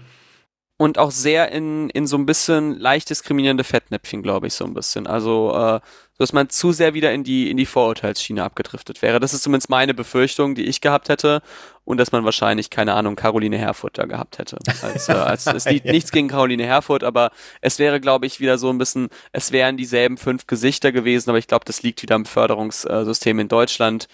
[0.82, 4.74] und auch sehr in, in so ein bisschen leicht diskriminierende Fettnäpfchen, glaube ich, so ein
[4.74, 5.06] bisschen.
[5.06, 5.80] Also, äh,
[6.18, 9.20] dass man zu sehr wieder in die, in die Vorurteilsschiene abgedriftet wäre.
[9.20, 11.44] Das ist zumindest meine Befürchtung, die ich gehabt hätte.
[11.86, 14.58] Und dass man wahrscheinlich, keine Ahnung, Caroline Herfurth da gehabt hätte.
[14.82, 17.30] Als, äh, als, es liegt nichts gegen Caroline Herfurth, aber
[17.62, 21.38] es wäre, glaube ich, wieder so ein bisschen, es wären dieselben fünf Gesichter gewesen, aber
[21.38, 24.08] ich glaube, das liegt wieder am Förderungssystem in Deutschland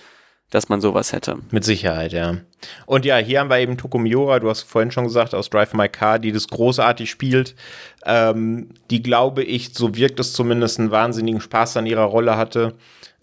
[0.50, 1.38] dass man sowas hätte.
[1.52, 2.38] Mit Sicherheit, ja.
[2.86, 5.90] Und ja, hier haben wir eben Tokumiura, du hast vorhin schon gesagt, aus Drive My
[5.90, 7.56] Car, die das großartig spielt,
[8.06, 12.76] ähm, die, glaube ich, so wirkt es zumindest, einen wahnsinnigen Spaß an ihrer Rolle hatte.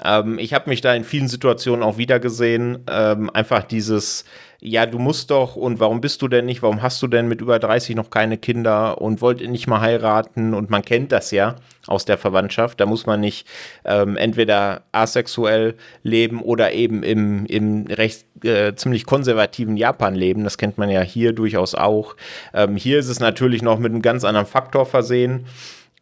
[0.03, 2.85] Ähm, ich habe mich da in vielen Situationen auch wiedergesehen.
[2.91, 4.25] Ähm, einfach dieses,
[4.61, 7.41] ja, du musst doch und warum bist du denn nicht, warum hast du denn mit
[7.41, 11.57] über 30 noch keine Kinder und wollt nicht mal heiraten und man kennt das ja
[11.87, 13.47] aus der Verwandtschaft, da muss man nicht
[13.85, 20.59] ähm, entweder asexuell leben oder eben im, im recht äh, ziemlich konservativen Japan leben, das
[20.59, 22.17] kennt man ja hier durchaus auch.
[22.53, 25.47] Ähm, hier ist es natürlich noch mit einem ganz anderen Faktor versehen.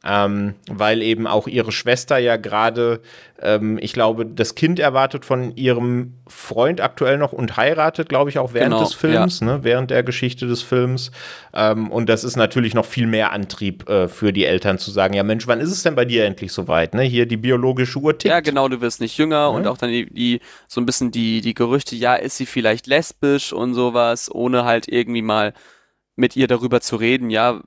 [0.04, 3.00] Ähm, weil eben auch ihre Schwester ja gerade,
[3.40, 8.38] ähm, ich glaube, das Kind erwartet von ihrem Freund aktuell noch und heiratet, glaube ich,
[8.38, 11.12] auch während Genau, des Films, ne, während der Geschichte des Films.
[11.54, 15.14] Ähm, und das ist natürlich noch viel mehr Antrieb äh, für die Eltern zu sagen,
[15.14, 16.94] ja Mensch, wann ist es denn bei dir endlich soweit?
[16.94, 17.02] Ne?
[17.02, 18.32] Hier die biologische Uhr tickt.
[18.32, 21.42] Ja, genau, du wirst nicht jünger und auch dann die, die so ein bisschen die,
[21.42, 25.54] die Gerüchte, ja, ist sie vielleicht lesbisch und sowas, ohne halt irgendwie mal
[26.16, 27.60] mit ihr darüber zu reden, ja,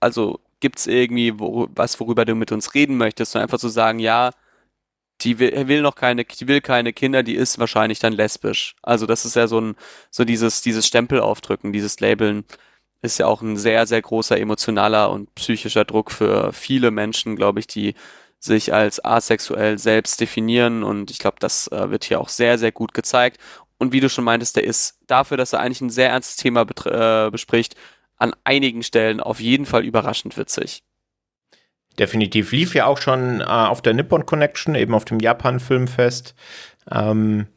[0.00, 3.98] also gibt's irgendwie wo, was, worüber du mit uns reden möchtest, und einfach zu sagen,
[3.98, 4.30] ja,
[5.20, 8.76] die will, will noch keine, die will keine Kinder, die ist wahrscheinlich dann lesbisch.
[8.82, 9.76] Also das ist ja so ein,
[10.10, 12.44] so dieses, dieses Stempel aufdrücken, dieses Labeln
[13.02, 17.60] ist ja auch ein sehr, sehr großer emotionaler und psychischer Druck für viele Menschen, glaube
[17.60, 17.94] ich, die
[18.38, 22.72] sich als asexuell selbst definieren und ich glaube, das äh, wird hier auch sehr, sehr
[22.72, 23.38] gut gezeigt.
[23.78, 26.62] Und wie du schon meintest, der ist dafür, dass er eigentlich ein sehr ernstes Thema
[26.62, 27.76] äh, bespricht,
[28.22, 30.82] an einigen Stellen auf jeden Fall überraschend witzig.
[31.98, 32.52] Definitiv.
[32.52, 36.34] Lief ja auch schon äh, auf der Nippon Connection, eben auf dem Japan-Filmfest.
[36.90, 37.48] Ähm,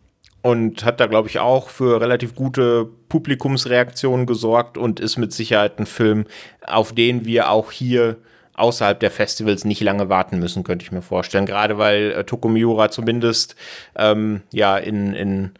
[0.41, 5.79] und hat da, glaube ich, auch für relativ gute Publikumsreaktionen gesorgt und ist mit Sicherheit
[5.79, 6.25] ein Film,
[6.67, 8.17] auf den wir auch hier
[8.53, 11.45] außerhalb der Festivals nicht lange warten müssen, könnte ich mir vorstellen.
[11.45, 13.55] Gerade weil äh, Toko Miura zumindest
[13.95, 15.51] ähm, ja in, in,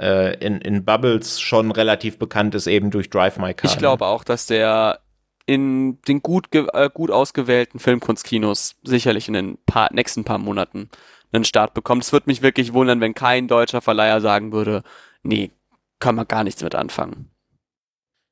[0.00, 3.70] äh, in, in Bubbles schon relativ bekannt ist, eben durch Drive My Car.
[3.70, 5.00] Ich glaube auch, dass der
[5.46, 10.90] in den gut, äh, gut ausgewählten Filmkunstkinos sicherlich in den paar, nächsten paar Monaten
[11.32, 12.04] einen Start bekommt.
[12.04, 14.82] Es würde mich wirklich wundern, wenn kein deutscher Verleiher sagen würde,
[15.22, 15.50] nee,
[15.98, 17.30] kann man gar nichts mit anfangen.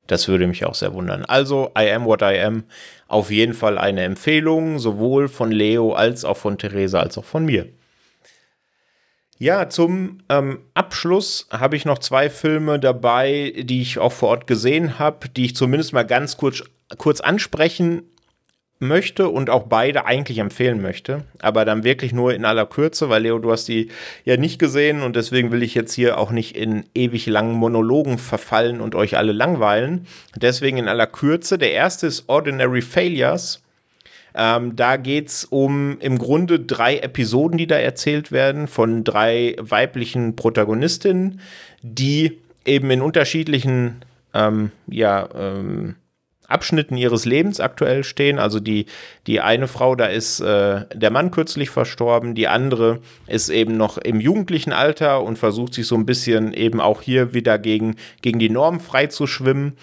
[0.07, 1.23] Das würde mich auch sehr wundern.
[1.25, 2.63] Also, I am what I am.
[3.07, 7.45] Auf jeden Fall eine Empfehlung, sowohl von Leo als auch von Theresa als auch von
[7.45, 7.69] mir.
[9.41, 14.47] Ja, zum ähm, Abschluss habe ich noch zwei Filme dabei, die ich auch vor Ort
[14.47, 16.61] gesehen habe, die ich zumindest mal ganz kurz,
[16.97, 18.03] kurz ansprechen
[18.79, 23.23] möchte und auch beide eigentlich empfehlen möchte, aber dann wirklich nur in aller Kürze, weil
[23.23, 23.89] Leo, du hast die
[24.25, 28.17] ja nicht gesehen und deswegen will ich jetzt hier auch nicht in ewig langen Monologen
[28.17, 30.05] verfallen und euch alle langweilen.
[30.35, 31.57] Deswegen in aller Kürze.
[31.57, 33.61] Der erste ist Ordinary Failures.
[34.41, 39.57] Ähm, da geht es um im Grunde drei Episoden, die da erzählt werden von drei
[39.59, 41.41] weiblichen Protagonistinnen,
[41.81, 43.95] die eben in unterschiedlichen
[44.33, 45.95] ähm, ja, ähm,
[46.47, 48.39] Abschnitten ihres Lebens aktuell stehen.
[48.39, 48.85] Also die,
[49.27, 53.97] die eine Frau, da ist äh, der Mann kürzlich verstorben, die andere ist eben noch
[53.97, 58.39] im jugendlichen Alter und versucht sich so ein bisschen eben auch hier wieder gegen, gegen
[58.39, 59.73] die Norm frei zu schwimmen.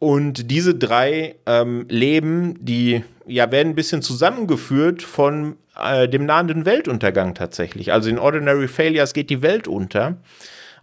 [0.00, 6.64] Und diese drei ähm, Leben, die ja, werden ein bisschen zusammengeführt von äh, dem nahenden
[6.64, 7.92] Weltuntergang tatsächlich.
[7.92, 10.16] Also in Ordinary Failures geht die Welt unter.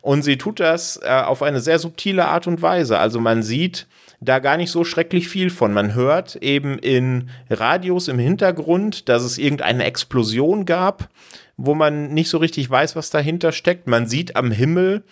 [0.02, 3.00] Und sie tut das äh, auf eine sehr subtile Art und Weise.
[3.00, 3.88] Also man sieht
[4.22, 5.74] da gar nicht so schrecklich viel von.
[5.74, 11.10] Man hört eben in Radios im Hintergrund, dass es irgendeine Explosion gab,
[11.58, 13.88] wo man nicht so richtig weiß, was dahinter steckt.
[13.88, 15.04] Man sieht am Himmel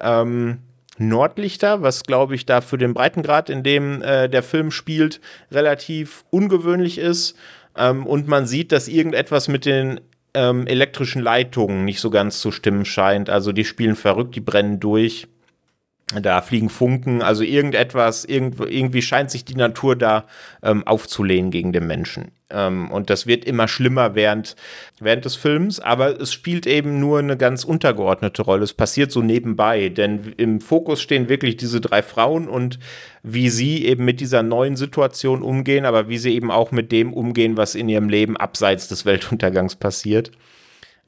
[0.00, 0.58] ähm,
[1.00, 5.20] Nordlichter, was glaube ich da für den Breitengrad, in dem äh, der Film spielt,
[5.50, 7.36] relativ ungewöhnlich ist.
[7.76, 10.00] Ähm, und man sieht, dass irgendetwas mit den
[10.34, 13.30] ähm, elektrischen Leitungen nicht so ganz zu stimmen scheint.
[13.30, 15.26] Also die spielen verrückt, die brennen durch.
[16.18, 20.24] Da fliegen Funken, also irgendetwas, irgend, irgendwie scheint sich die Natur da
[20.62, 22.32] ähm, aufzulehnen gegen den Menschen.
[22.50, 24.56] Ähm, und das wird immer schlimmer während,
[24.98, 28.64] während des Films, aber es spielt eben nur eine ganz untergeordnete Rolle.
[28.64, 32.80] Es passiert so nebenbei, denn im Fokus stehen wirklich diese drei Frauen und
[33.22, 37.12] wie sie eben mit dieser neuen Situation umgehen, aber wie sie eben auch mit dem
[37.12, 40.32] umgehen, was in ihrem Leben abseits des Weltuntergangs passiert.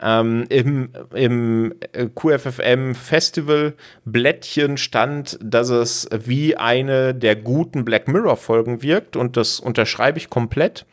[0.02, 1.74] Ähm, Im im
[2.14, 3.74] QFFM Festival
[4.04, 10.18] Blättchen stand, dass es wie eine der guten Black Mirror Folgen wirkt und das unterschreibe
[10.18, 10.86] ich komplett.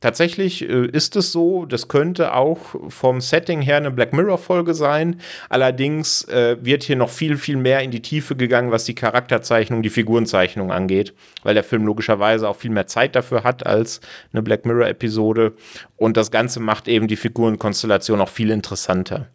[0.00, 5.20] Tatsächlich äh, ist es so, das könnte auch vom Setting her eine Black Mirror-Folge sein.
[5.50, 9.82] Allerdings äh, wird hier noch viel, viel mehr in die Tiefe gegangen, was die Charakterzeichnung,
[9.82, 14.00] die Figurenzeichnung angeht, weil der Film logischerweise auch viel mehr Zeit dafür hat als
[14.32, 15.52] eine Black Mirror-Episode.
[15.96, 19.28] Und das Ganze macht eben die Figurenkonstellation auch viel interessanter.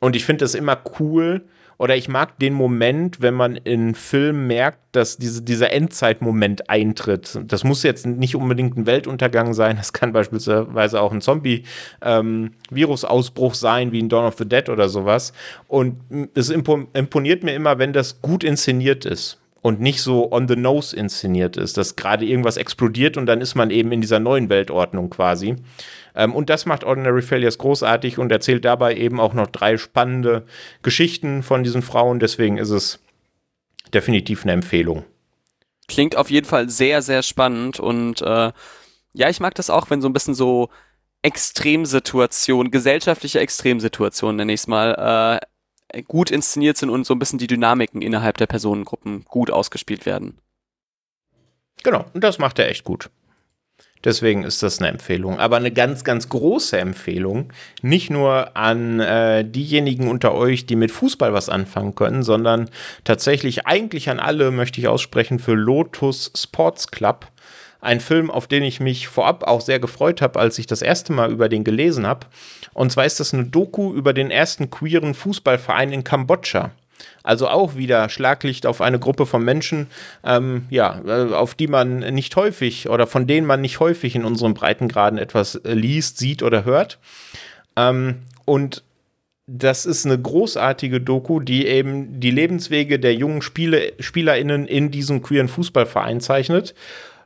[0.00, 1.44] Und ich finde es immer cool,
[1.80, 7.40] oder ich mag den Moment, wenn man in Filmen merkt, dass diese, dieser Endzeitmoment eintritt.
[7.46, 13.58] Das muss jetzt nicht unbedingt ein Weltuntergang sein, das kann beispielsweise auch ein Zombie-Virusausbruch ähm,
[13.58, 15.32] sein, wie in Dawn of the Dead oder sowas.
[15.68, 15.96] Und
[16.34, 20.94] es imponiert mir immer, wenn das gut inszeniert ist und nicht so on the nose
[20.94, 25.08] inszeniert ist, dass gerade irgendwas explodiert und dann ist man eben in dieser neuen Weltordnung
[25.08, 25.56] quasi.
[26.20, 30.44] Ähm, und das macht Ordinary Failures großartig und erzählt dabei eben auch noch drei spannende
[30.82, 32.20] Geschichten von diesen Frauen.
[32.20, 33.00] Deswegen ist es
[33.94, 35.04] definitiv eine Empfehlung.
[35.88, 38.52] Klingt auf jeden Fall sehr, sehr spannend und äh,
[39.12, 40.68] Ja, ich mag das auch, wenn so ein bisschen so
[41.22, 45.40] Extremsituationen, gesellschaftliche Extremsituationen, nenne ich es mal,
[45.92, 50.04] äh, gut inszeniert sind und so ein bisschen die Dynamiken innerhalb der Personengruppen gut ausgespielt
[50.04, 50.38] werden.
[51.82, 53.10] Genau, und das macht er echt gut.
[54.02, 55.38] Deswegen ist das eine Empfehlung.
[55.38, 57.52] Aber eine ganz, ganz große Empfehlung.
[57.82, 62.70] Nicht nur an äh, diejenigen unter euch, die mit Fußball was anfangen können, sondern
[63.04, 67.26] tatsächlich eigentlich an alle möchte ich aussprechen für Lotus Sports Club.
[67.82, 71.12] Ein Film, auf den ich mich vorab auch sehr gefreut habe, als ich das erste
[71.12, 72.26] Mal über den gelesen habe.
[72.72, 76.72] Und zwar ist das eine Doku über den ersten queeren Fußballverein in Kambodscha.
[77.30, 79.86] Also auch wieder Schlaglicht auf eine Gruppe von Menschen,
[80.24, 84.24] ähm, ja, äh, auf die man nicht häufig oder von denen man nicht häufig in
[84.24, 86.98] unseren Breitengraden etwas äh, liest, sieht oder hört.
[87.76, 88.82] Ähm, und
[89.46, 95.22] das ist eine großartige Doku, die eben die Lebenswege der jungen Spiele, SpielerInnen in diesem
[95.22, 96.74] queeren Fußballverein zeichnet.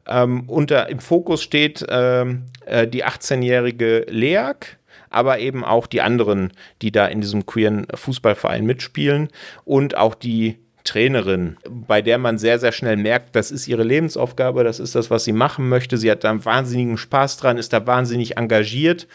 [0.07, 4.77] Ähm, unter, Im Fokus steht ähm, äh, die 18-jährige Leak,
[5.15, 6.53] aber eben auch die anderen,
[6.83, 9.29] die da in diesem queeren Fußballverein mitspielen
[9.65, 14.65] und auch die Trainerin, bei der man sehr, sehr schnell merkt, das ist ihre Lebensaufgabe,
[14.65, 15.97] das ist das, was sie machen möchte.
[15.97, 19.09] Sie hat da wahnsinnigen Spaß dran, ist da wahnsinnig engagiert,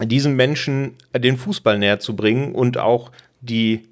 [0.00, 3.10] diesen Menschen den Fußball näher zu bringen und auch
[3.40, 3.82] die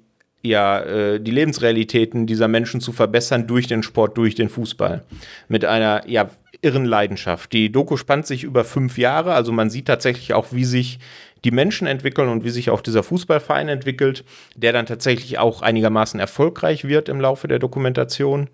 [0.43, 5.03] ja, äh, die Lebensrealitäten dieser Menschen zu verbessern durch den Sport, durch den Fußball.
[5.47, 6.29] Mit einer ja,
[6.61, 7.53] irren Leidenschaft.
[7.53, 10.99] Die Doku spannt sich über fünf Jahre, also man sieht tatsächlich auch, wie sich
[11.43, 14.23] die Menschen entwickeln und wie sich auch dieser Fußballverein entwickelt,
[14.55, 18.49] der dann tatsächlich auch einigermaßen erfolgreich wird im Laufe der Dokumentation.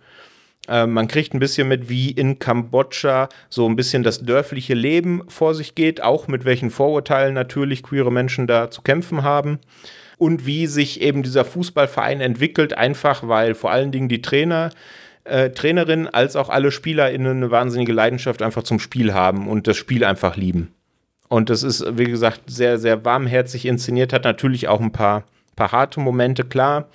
[0.68, 5.24] Äh, man kriegt ein bisschen mit, wie in Kambodscha so ein bisschen das dörfliche Leben
[5.28, 9.60] vor sich geht, auch mit welchen Vorurteilen natürlich queere Menschen da zu kämpfen haben
[10.18, 14.70] und wie sich eben dieser Fußballverein entwickelt, einfach weil vor allen Dingen die Trainer
[15.26, 19.78] äh, Trainerin als auch alle SpielerInnen eine wahnsinnige Leidenschaft einfach zum Spiel haben und das
[19.78, 20.74] Spiel einfach lieben.
[21.30, 25.24] Und das ist, wie gesagt, sehr, sehr warmherzig inszeniert, hat natürlich auch ein paar,
[25.55, 26.89] paar harte Momente, klar.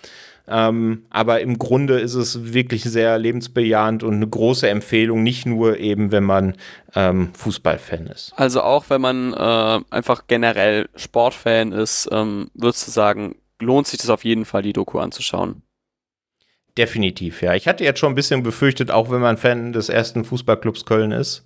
[0.50, 5.78] Ähm, aber im Grunde ist es wirklich sehr lebensbejahend und eine große Empfehlung, nicht nur
[5.78, 6.54] eben, wenn man
[6.94, 8.32] ähm, Fußballfan ist.
[8.36, 13.98] Also auch wenn man äh, einfach generell Sportfan ist, ähm, würdest du sagen, lohnt sich
[13.98, 15.62] das auf jeden Fall, die Doku anzuschauen?
[16.78, 17.54] Definitiv, ja.
[17.54, 21.10] Ich hatte jetzt schon ein bisschen befürchtet, auch wenn man Fan des ersten Fußballclubs Köln
[21.10, 21.44] ist.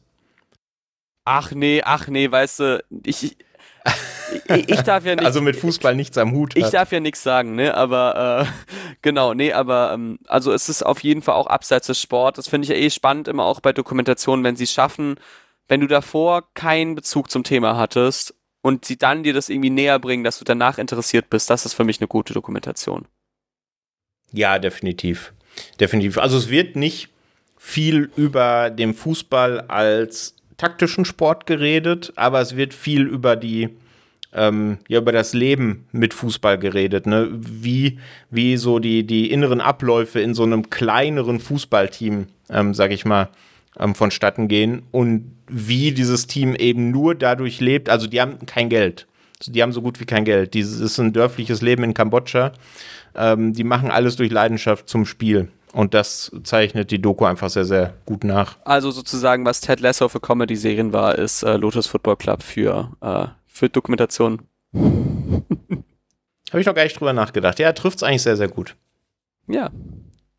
[1.24, 5.24] Ach nee, ach nee, weißt du, ich, ich, ich darf ja nicht.
[5.24, 6.54] Also mit Fußball nichts am Hut.
[6.54, 7.74] Ich darf ja nichts sagen, ne?
[7.74, 11.98] Aber äh, genau, nee, aber ähm, also es ist auf jeden Fall auch abseits des
[11.98, 12.36] Sports.
[12.36, 15.14] Das finde ich ja eh spannend, immer auch bei Dokumentationen, wenn sie es schaffen,
[15.66, 19.98] wenn du davor keinen Bezug zum Thema hattest und sie dann dir das irgendwie näher
[19.98, 23.06] bringen, dass du danach interessiert bist, das ist für mich eine gute Dokumentation.
[24.32, 25.32] Ja, definitiv.
[25.78, 26.18] Definitiv.
[26.18, 27.08] Also es wird nicht
[27.58, 33.70] viel über den Fußball als taktischen Sport geredet, aber es wird viel über die
[34.34, 37.28] ähm, ja über das Leben mit Fußball geredet, ne?
[37.32, 37.98] Wie,
[38.30, 43.28] wie so die, die inneren Abläufe in so einem kleineren Fußballteam, ähm, sag ich mal,
[43.78, 47.88] ähm, vonstatten gehen und wie dieses Team eben nur dadurch lebt.
[47.88, 49.06] Also die haben kein Geld.
[49.46, 50.54] Die haben so gut wie kein Geld.
[50.54, 52.52] Dieses ist ein dörfliches Leben in Kambodscha
[53.14, 55.48] ähm, die machen alles durch Leidenschaft zum Spiel.
[55.72, 58.58] Und das zeichnet die Doku einfach sehr, sehr gut nach.
[58.64, 63.26] Also sozusagen, was Ted Lasso für Comedy-Serien war, ist äh, Lotus Football Club für, äh,
[63.46, 64.42] für Dokumentation.
[64.74, 67.58] Habe ich noch gar nicht drüber nachgedacht.
[67.58, 68.76] Ja, trifft es eigentlich sehr, sehr gut.
[69.46, 69.70] Ja.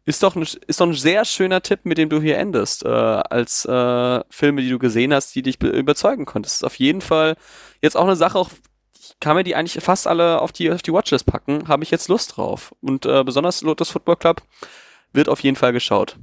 [0.06, 2.90] Ist doch, ein, ist doch ein sehr schöner Tipp, mit dem du hier endest, äh,
[2.90, 6.58] als äh, Filme, die du gesehen hast, die dich überzeugen konntest.
[6.58, 7.38] Ist auf jeden Fall
[7.82, 8.38] jetzt auch eine Sache,
[9.20, 11.68] kann mir die eigentlich fast alle auf die, auf die Watchlist packen.
[11.68, 12.74] Habe ich jetzt Lust drauf.
[12.82, 14.42] Und äh, besonders Lotus Football Club
[15.14, 16.18] wird auf jeden Fall geschaut.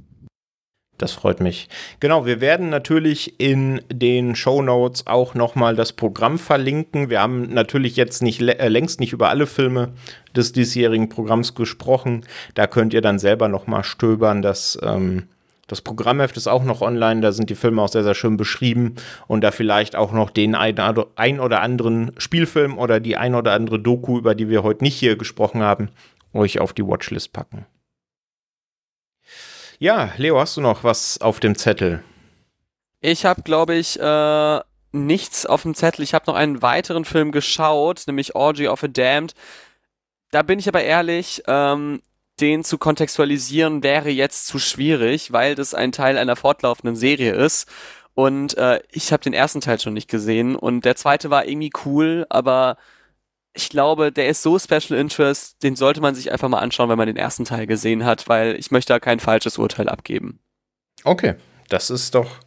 [1.01, 1.67] Das freut mich.
[1.99, 7.09] Genau, wir werden natürlich in den Show Notes auch nochmal das Programm verlinken.
[7.09, 9.93] Wir haben natürlich jetzt nicht äh, längst nicht über alle Filme
[10.35, 12.23] des diesjährigen Programms gesprochen.
[12.53, 14.43] Da könnt ihr dann selber nochmal stöbern.
[14.43, 15.27] Das ähm,
[15.71, 18.95] das Programmheft ist auch noch online, da sind die Filme auch sehr, sehr schön beschrieben
[19.27, 23.79] und da vielleicht auch noch den ein oder anderen Spielfilm oder die ein oder andere
[23.79, 25.89] Doku, über die wir heute nicht hier gesprochen haben,
[26.33, 27.65] euch auf die Watchlist packen.
[29.79, 32.03] Ja, Leo, hast du noch was auf dem Zettel?
[32.99, 34.59] Ich habe, glaube ich, äh,
[34.91, 36.03] nichts auf dem Zettel.
[36.03, 39.35] Ich habe noch einen weiteren Film geschaut, nämlich Orgy of a Damned.
[40.31, 42.01] Da bin ich aber ehrlich, ähm,
[42.41, 47.67] den zu kontextualisieren wäre jetzt zu schwierig, weil das ein Teil einer fortlaufenden Serie ist.
[48.13, 51.71] Und äh, ich habe den ersten Teil schon nicht gesehen und der zweite war irgendwie
[51.85, 52.77] cool, aber
[53.53, 56.97] ich glaube, der ist so Special Interest, den sollte man sich einfach mal anschauen, wenn
[56.97, 60.39] man den ersten Teil gesehen hat, weil ich möchte da kein falsches Urteil abgeben.
[61.03, 61.35] Okay,
[61.69, 62.39] das ist doch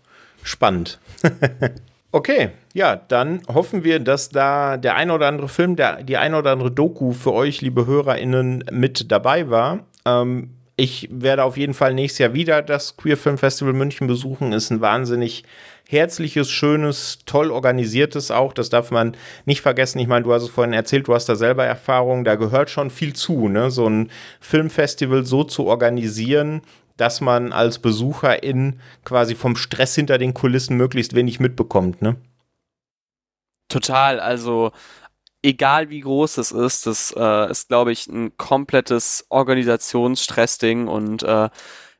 [0.44, 0.98] Spannend.
[2.14, 6.34] okay, ja, dann hoffen wir, dass da der ein oder andere Film, der, die ein
[6.34, 9.80] oder andere Doku für euch, liebe HörerInnen, mit dabei war.
[10.06, 14.52] Ähm, ich werde auf jeden Fall nächstes Jahr wieder das Queer Film Festival München besuchen.
[14.52, 15.42] Ist ein wahnsinnig
[15.88, 18.52] herzliches, schönes, toll organisiertes auch.
[18.52, 19.98] Das darf man nicht vergessen.
[19.98, 22.24] Ich meine, du hast es vorhin erzählt, du hast da selber Erfahrung.
[22.24, 23.70] Da gehört schon viel zu, ne?
[23.70, 24.10] So ein
[24.40, 26.62] Filmfestival so zu organisieren,
[26.96, 32.16] dass man als Besucherin quasi vom Stress hinter den Kulissen möglichst wenig mitbekommt, ne?
[33.68, 34.72] Total, also
[35.42, 41.48] egal wie groß es ist, das äh, ist, glaube ich, ein komplettes Organisationsstressding und äh,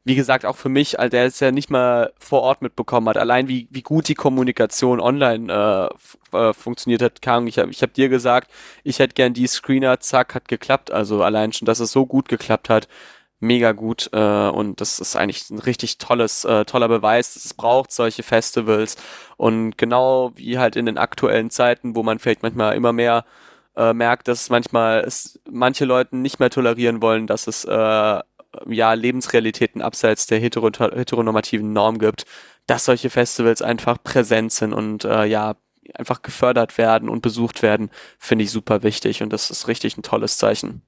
[0.06, 3.16] wie gesagt, auch für mich, als der es ja nicht mal vor Ort mitbekommen hat,
[3.16, 5.90] allein wie, wie gut die Kommunikation online
[6.32, 7.46] äh, äh, funktioniert hat, kam.
[7.46, 8.50] Ich habe ich hab dir gesagt,
[8.82, 10.90] ich hätte gern die Screener, zack, hat geklappt.
[10.90, 12.86] Also allein schon, dass es so gut geklappt hat,
[13.44, 14.10] mega gut.
[14.12, 18.22] Äh, und das ist eigentlich ein richtig tolles, äh, toller Beweis, dass es braucht solche
[18.22, 18.96] Festivals.
[19.36, 23.24] Und genau wie halt in den aktuellen Zeiten, wo man vielleicht manchmal immer mehr
[23.76, 28.20] äh, merkt, dass manchmal es manche Leute nicht mehr tolerieren wollen, dass es äh,
[28.68, 32.24] ja, Lebensrealitäten abseits der hetero heteronormativen Norm gibt,
[32.66, 35.56] dass solche Festivals einfach präsent sind und äh, ja,
[35.94, 40.02] einfach gefördert werden und besucht werden, finde ich super wichtig und das ist richtig ein
[40.02, 40.82] tolles Zeichen.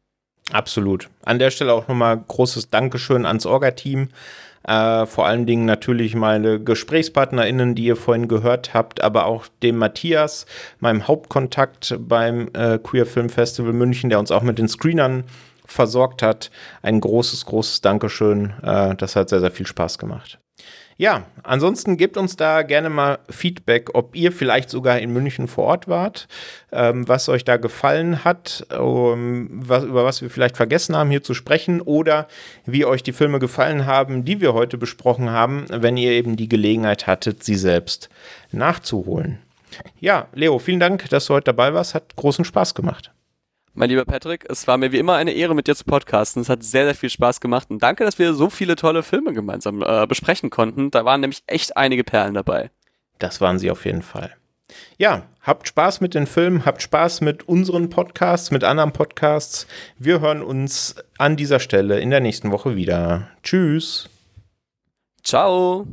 [0.53, 1.09] Absolut.
[1.25, 4.09] An der Stelle auch nochmal großes Dankeschön ans Orga-Team.
[4.67, 9.77] Äh, vor allen Dingen natürlich meine GesprächspartnerInnen, die ihr vorhin gehört habt, aber auch dem
[9.77, 10.47] Matthias,
[10.81, 15.25] meinem Hauptkontakt beim äh, Queer Film Festival München, der uns auch mit den Screenern
[15.65, 16.51] versorgt hat.
[16.83, 18.55] Ein großes, großes Dankeschön.
[18.63, 20.39] Äh, das hat sehr, sehr viel Spaß gemacht.
[20.99, 25.65] Ja, ansonsten gebt uns da gerne mal Feedback, ob ihr vielleicht sogar in München vor
[25.65, 26.27] Ort wart,
[26.73, 31.23] ähm, was euch da gefallen hat, um, was, über was wir vielleicht vergessen haben hier
[31.23, 32.29] zu sprechen oder
[32.65, 36.49] wie euch die Filme gefallen haben, die wir heute besprochen haben, wenn ihr eben die
[36.49, 38.09] Gelegenheit hattet, sie selbst
[38.51, 39.39] nachzuholen.
[40.01, 41.95] Ja, Leo, vielen Dank, dass du heute dabei warst.
[41.95, 43.11] Hat großen Spaß gemacht.
[43.79, 46.41] Mein lieber Patrick, es war mir wie immer eine Ehre, mit dir zu podcasten.
[46.41, 49.35] Es hat sehr, sehr viel Spaß gemacht und danke, dass wir so viele tolle Filme
[49.35, 50.91] gemeinsam äh, besprechen konnten.
[50.91, 52.71] Da waren nämlich echt einige Perlen dabei.
[53.19, 54.35] Das waren sie auf jeden Fall.
[54.97, 59.67] Ja, habt Spaß mit den Filmen, habt Spaß mit unseren Podcasts, mit anderen Podcasts.
[59.99, 63.29] Wir hören uns an dieser Stelle in der nächsten Woche wieder.
[63.43, 64.09] Tschüss.
[65.23, 65.87] Ciao.